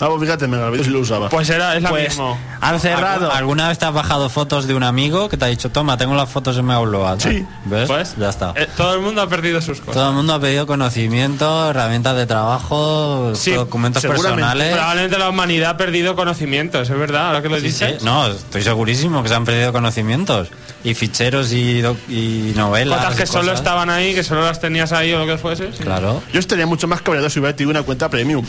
[0.00, 0.46] Ah, pues fíjate,
[0.84, 1.28] sí lo usaba.
[1.28, 2.38] Pues era, es la Pues mismo.
[2.60, 3.30] han cerrado.
[3.32, 5.96] ¿Algu- ¿Alguna vez te has bajado fotos de un amigo que te ha dicho, toma,
[5.96, 7.18] tengo las fotos en Megaupload?
[7.18, 7.44] Sí.
[7.64, 7.88] ¿Ves?
[7.88, 8.52] Pues ya está.
[8.56, 9.94] eh, todo el mundo ha perdido sus cosas.
[9.94, 14.72] Todo el mundo ha pedido conocimiento, herramientas de trabajo, Sí, documentos personales.
[14.74, 17.26] Probablemente la humanidad ha perdido conocimientos, ¿es verdad?
[17.28, 17.96] Ahora que lo Sí, dices.
[17.98, 18.04] sí.
[18.04, 20.48] No, estoy segurísimo que se han perdido conocimientos.
[20.84, 22.98] Y ficheros y, doc- y novelas.
[22.98, 23.58] Cosas y que solo cosas.
[23.58, 25.72] estaban ahí, que solo las tenías ahí o lo que fuese.
[25.72, 25.82] sí.
[25.82, 26.22] Claro.
[26.32, 28.44] Yo estaría mucho más cabreado si hubiera tenido una cuenta premium.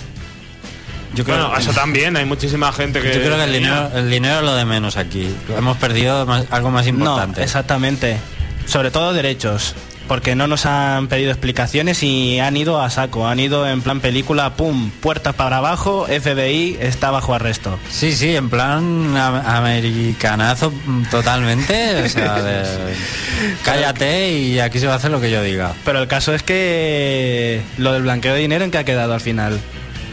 [1.20, 3.14] Yo creo, Bueno, eso también, hay muchísima gente que.
[3.14, 5.30] yo creo que el dinero, el dinero es lo de menos aquí.
[5.58, 7.44] Hemos perdido más- algo más no, importante.
[7.44, 8.18] exactamente.
[8.66, 9.76] Sobre todo derechos,
[10.08, 14.00] porque no nos han pedido explicaciones y han ido a saco, han ido en plan
[14.00, 17.78] película, pum, puertas para abajo, FBI está bajo arresto.
[17.92, 20.72] Sí, sí, en plan am- americanazo
[21.12, 22.02] totalmente.
[22.04, 22.64] O sea, de-
[23.64, 25.74] cállate y aquí se va a hacer lo que yo diga.
[25.84, 29.22] Pero el caso es que lo del blanqueo de dinero en que ha quedado al
[29.22, 29.60] final.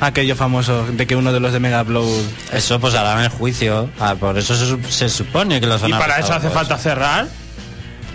[0.00, 2.06] Aquello famoso de que uno de los de Mega Upload
[2.52, 3.88] Eso pues harán el juicio.
[3.98, 6.54] Ah, por eso se, sup- se supone que los han Y para eso hace pues.
[6.54, 7.26] falta cerrar.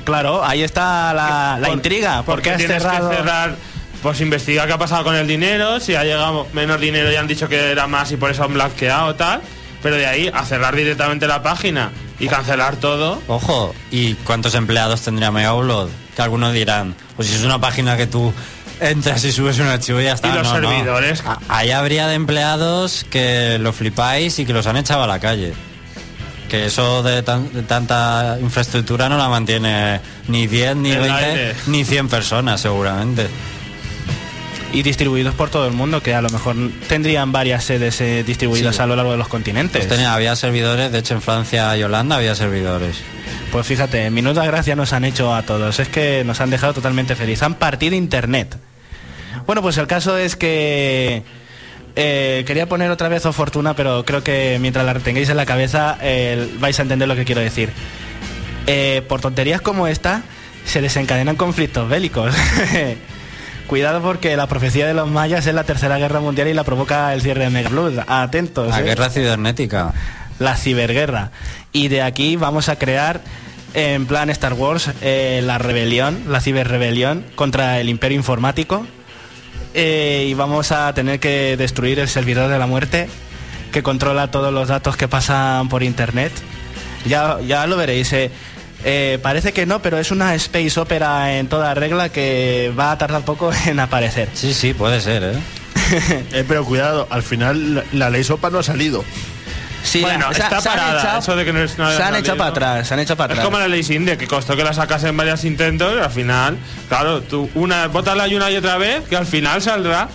[0.04, 2.18] Claro, ahí está la, la Por- intriga.
[2.18, 3.10] ¿Por Porque qué has tienes cerrado?
[3.10, 3.56] que cerrar.
[4.02, 7.28] Pues investiga qué ha pasado con el dinero, si ha llegado menos dinero y han
[7.28, 9.42] dicho que era más y por eso han blanqueado tal.
[9.84, 13.22] Pero de ahí a cerrar directamente la página y cancelar todo.
[13.28, 15.90] Ojo, ¿y cuántos empleados tendría Megaupload?
[16.16, 18.34] Que algunos dirán, pues si es una página que tú
[18.82, 20.28] entras y subes un archivo y ya está.
[20.30, 20.70] Y los No, no.
[20.70, 21.24] servidores.
[21.26, 25.20] A- Ahí habría de empleados que lo flipáis y que los han echado a la
[25.20, 25.54] calle.
[26.50, 31.24] Que eso de, tan- de tanta infraestructura no la mantiene ni 10, ni El 20,
[31.26, 31.56] aire.
[31.68, 33.28] ni 100 personas seguramente.
[34.74, 36.56] Y distribuidos por todo el mundo, que a lo mejor
[36.88, 38.82] tendrían varias sedes eh, distribuidas Sí.
[38.82, 39.86] a lo largo de los continentes.
[39.86, 42.98] Pues tenía- había servidores, de hecho en Francia y Holanda había servidores.
[43.52, 45.78] Pues fíjate, minuta gracia nos han hecho a todos.
[45.80, 47.44] Es que nos han dejado totalmente feliz.
[47.44, 48.56] Han partido internet.
[49.46, 51.24] Bueno, pues el caso es que
[51.96, 55.46] eh, quería poner otra vez o fortuna, pero creo que mientras la retengáis en la
[55.46, 57.72] cabeza eh, vais a entender lo que quiero decir.
[58.68, 60.22] Eh, por tonterías como esta
[60.66, 62.34] se desencadenan conflictos bélicos.
[63.68, 67.14] Cuidado porque la profecía de los mayas es la tercera guerra mundial y la provoca
[67.14, 68.00] el cierre de Megablood.
[68.08, 68.70] Atentos.
[68.70, 69.94] La guerra cibernética.
[70.40, 71.32] la ciberguerra.
[71.72, 73.22] Y de aquí vamos a crear,
[73.74, 78.86] en plan Star Wars, la rebelión, la ciberrebelión contra el imperio informático.
[79.74, 83.08] Eh, y vamos a tener que destruir el servidor de la muerte
[83.72, 86.32] que controla todos los datos que pasan por internet.
[87.06, 88.12] Ya, ya lo veréis.
[88.14, 88.32] eh.
[88.84, 92.98] Eh, parece que no, pero es una space opera en toda regla que va a
[92.98, 94.28] tardar poco en aparecer.
[94.34, 95.34] Sí, sí, puede ser, ¿eh?
[96.32, 99.04] Eh, pero cuidado, al final la, la ley SOPA no ha salido.
[99.84, 101.92] Sí, Bueno, o sea, está se han parada, echado- eso de que no es- no
[101.92, 103.46] se han echado para atrás, se han echado para Es atrás.
[103.46, 106.58] como la ley Sinde, que costó que la sacasen varios intentos y al final,
[106.88, 110.08] claro, tú una, bótala y una y otra vez, que al final saldrá.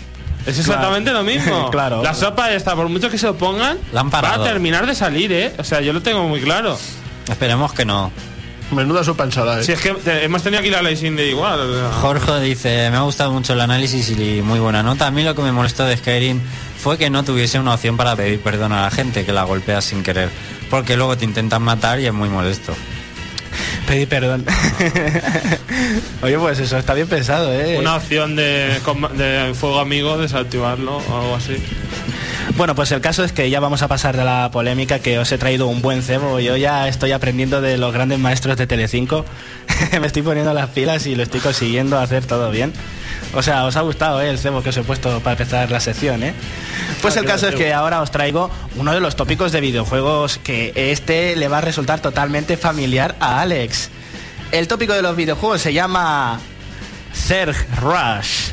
[0.46, 1.70] Es exactamente lo mismo.
[1.72, 2.02] Claro.
[2.04, 4.44] La sopa esta, por mucho que se opongan, La han va a parado.
[4.44, 5.52] terminar de salir, ¿eh?
[5.58, 6.78] O sea, yo lo tengo muy claro.
[7.28, 8.12] Esperemos que no.
[8.70, 9.60] Menuda sopa ensalada.
[9.60, 9.64] ¿eh?
[9.64, 11.58] Si es que te- hemos tenido aquí la ley Sinde igual.
[11.60, 11.92] o sea.
[12.00, 15.06] Jorge dice, me ha gustado mucho el análisis y muy buena nota.
[15.08, 16.40] A mí lo que me molestó de Skyrim
[16.78, 19.80] fue que no tuviese una opción para pedir perdón a la gente que la golpea
[19.80, 20.30] sin querer.
[20.70, 22.74] Porque luego te intentan matar y es muy molesto.
[23.86, 24.44] Pedí perdón.
[26.22, 27.78] Oye, pues eso está bien pensado, ¿eh?
[27.78, 28.80] Una opción de,
[29.16, 31.56] de fuego amigo, desactivarlo o algo así.
[32.56, 35.30] Bueno, pues el caso es que ya vamos a pasar de la polémica que os
[35.30, 36.40] he traído un buen cebo.
[36.40, 39.24] Yo ya estoy aprendiendo de los grandes maestros de Telecinco.
[40.00, 42.72] Me estoy poniendo las pilas y lo estoy consiguiendo hacer todo bien.
[43.34, 44.30] O sea, os ha gustado ¿eh?
[44.30, 46.32] el cebo que os he puesto para empezar la sección, ¿eh?
[47.02, 50.38] Pues Ah, el caso es que ahora os traigo uno de los tópicos de videojuegos
[50.38, 53.90] que este le va a resultar totalmente familiar a Alex.
[54.52, 56.40] El tópico de los videojuegos se llama
[57.14, 58.52] Zerg Rush.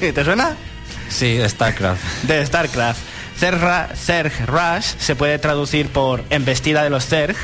[0.14, 0.56] ¿Te suena?
[1.08, 2.02] Sí, StarCraft.
[2.24, 3.00] de StarCraft.
[3.38, 7.36] Zerg Rush se puede traducir por embestida de los Zerg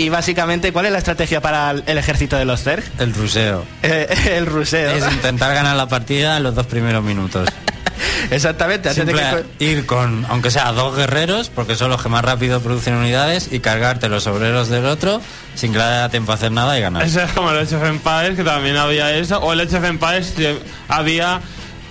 [0.00, 2.82] Y básicamente, ¿cuál es la estrategia para el ejército de los Zerg?
[2.98, 3.66] El ruseo.
[3.82, 4.92] Eh, el ruseo.
[4.92, 7.46] Es intentar ganar la partida en los dos primeros minutos.
[8.30, 9.44] Exactamente, antes de que...
[9.62, 13.60] ir con, aunque sea dos guerreros, porque son los que más rápido producen unidades, y
[13.60, 15.20] cargarte los obreros del otro
[15.54, 17.02] sin que le haya tiempo a hacer nada y ganar.
[17.02, 19.38] Eso es como el Age of Empires, que también había eso.
[19.40, 20.32] O el Age of Empires
[20.88, 21.42] había.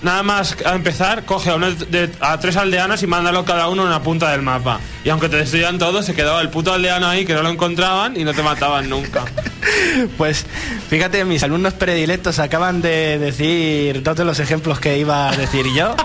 [0.02, 3.86] Nada más a empezar, coge a, de- a tres aldeanos y mándalo cada uno a
[3.86, 4.80] una punta del mapa.
[5.04, 8.18] Y aunque te destruyan todos, se quedaba el puto aldeano ahí que no lo encontraban
[8.18, 9.24] y no te mataban nunca.
[10.16, 10.46] Pues
[10.88, 15.66] fíjate, mis alumnos predilectos acaban de decir dos de los ejemplos que iba a decir
[15.74, 15.94] yo.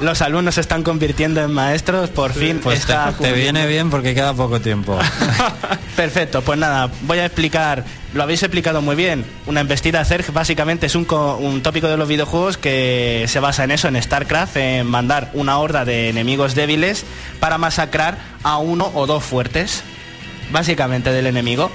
[0.00, 3.88] Los alumnos se están convirtiendo en maestros, por fin Pues te, está te viene bien
[3.88, 4.98] porque queda poco tiempo.
[5.96, 7.82] Perfecto, pues nada, voy a explicar,
[8.12, 9.24] lo habéis explicado muy bien.
[9.46, 13.64] Una embestida Zerg básicamente es un, co- un tópico de los videojuegos que se basa
[13.64, 17.04] en eso, en StarCraft, en mandar una horda de enemigos débiles
[17.40, 19.82] para masacrar a uno o dos fuertes,
[20.50, 21.70] básicamente del enemigo.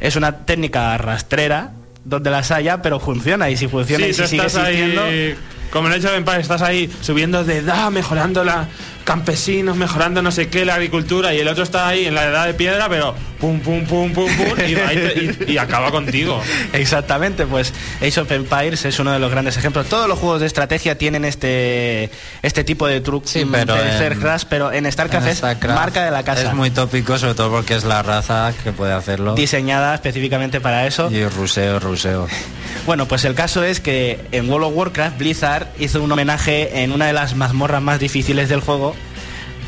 [0.00, 1.72] Es una técnica rastrera
[2.04, 3.50] donde las haya, pero funciona.
[3.50, 5.04] Y si funciona y Sí, si tú sigue existiendo...
[5.04, 5.36] ahí,
[5.70, 8.68] como en el Age of Empires, estás ahí subiendo de edad, mejorando la
[9.04, 12.46] campesinos, mejorando no sé qué, la agricultura, y el otro está ahí en la edad
[12.46, 15.90] de piedra, pero pum, pum, pum, pum, pum, y, va y te- y- y acaba
[15.90, 16.40] contigo.
[16.72, 19.86] Exactamente, pues Age of Empires es uno de los grandes ejemplos.
[19.86, 22.10] Todos los juegos de estrategia tienen este
[22.42, 25.42] este tipo de trucos Sí, pero de en- hacer crash, pero en StarCraft, En es
[25.68, 26.42] marca de la casa.
[26.42, 29.34] Es muy tópico, sobre todo porque es la raza que puede hacerlo.
[29.34, 31.10] diseñada específicamente para eso.
[31.10, 32.28] Y ruseo, ruseo.
[32.86, 36.92] Bueno, pues el caso es que en World of Warcraft Blizzard hizo un homenaje en
[36.92, 38.96] una de las mazmorras más difíciles del juego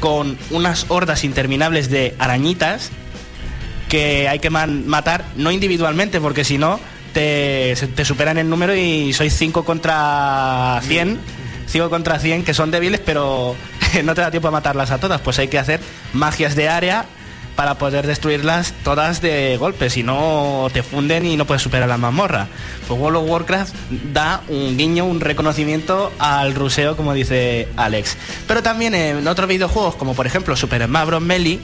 [0.01, 2.91] con unas hordas interminables de arañitas
[3.93, 6.81] que hay que matar, no individualmente, porque si no
[7.13, 11.19] te, te superan el número y sois 5 contra 100.
[11.67, 13.55] 5 contra 100 que son débiles, pero
[14.05, 15.21] no te da tiempo a matarlas a todas.
[15.21, 15.81] Pues hay que hacer
[16.15, 17.05] magias de área
[17.55, 21.99] para poder destruirlas todas de golpe, si no te funden y no puedes superar la
[21.99, 22.49] mazmorra.
[22.89, 23.75] Pues World of Warcraft
[24.11, 28.17] da un guiño, un reconocimiento al ruseo, como dice Alex.
[28.49, 31.21] Pero también en otros videojuegos, como por ejemplo Super Smash Bros.
[31.21, 31.61] Melee,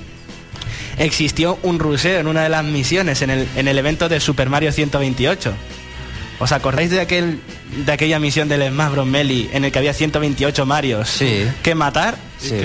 [0.99, 4.49] existió un ruseo en una de las misiones en el, en el evento de Super
[4.49, 5.53] Mario 128.
[6.41, 7.41] ¿Os acordáis de aquel
[7.85, 9.07] de aquella misión del Smash Bros.
[9.07, 11.45] Melee en el que había 128 Marios Sí.
[11.63, 12.17] que matar?
[12.43, 12.57] ¿Y Sí.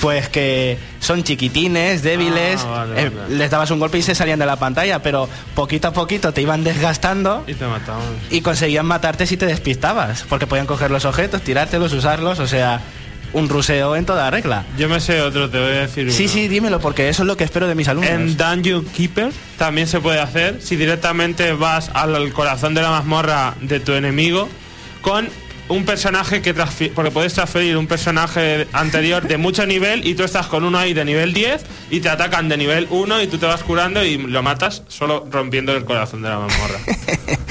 [0.00, 4.38] Pues que son chiquitines, débiles, Ah, vale, eh, les dabas un golpe y se salían
[4.38, 8.04] de la pantalla, pero poquito a poquito te iban desgastando Y te matamos.
[8.30, 12.80] y conseguían matarte si te despistabas, porque podían coger los objetos, tirártelos, usarlos, o sea,
[13.32, 14.64] un ruseo en toda regla.
[14.78, 16.32] Yo me sé otro, te voy a decir Sí, uno.
[16.32, 18.10] sí, dímelo, porque eso es lo que espero de mis alumnos.
[18.10, 23.54] En Dungeon Keeper también se puede hacer si directamente vas al corazón de la mazmorra
[23.60, 24.48] de tu enemigo
[25.00, 25.28] con
[25.72, 30.46] un personaje que porque puedes transferir un personaje anterior de mucho nivel y tú estás
[30.46, 33.46] con uno ahí de nivel 10 y te atacan de nivel 1 y tú te
[33.46, 36.78] vas curando y lo matas solo rompiendo el corazón de la mazmorra.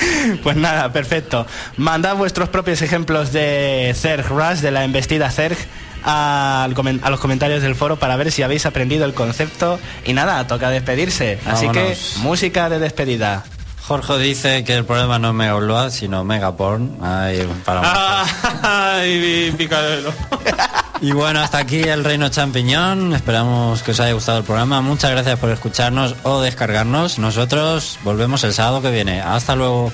[0.44, 1.48] Pues nada, perfecto.
[1.78, 5.58] Mandad vuestros propios ejemplos de Zerg Rush, de la embestida Zerg,
[6.04, 9.80] al comen- a los comentarios del foro para ver si habéis aprendido el concepto.
[10.06, 11.40] Y nada, toca despedirse.
[11.46, 13.44] Así que, música de despedida.
[13.92, 17.04] Jorge dice que el problema no es Mega Upload, sino Megaporn.
[17.04, 18.24] Ahí, para
[18.64, 20.14] Ay, picadero.
[21.02, 23.14] Y bueno, hasta aquí el Reino Champiñón.
[23.14, 24.80] Esperamos que os haya gustado el programa.
[24.80, 27.20] Muchas gracias por escucharnos o descargarnos.
[27.20, 29.20] Nosotros volvemos el sábado que viene.
[29.20, 29.92] Hasta luego.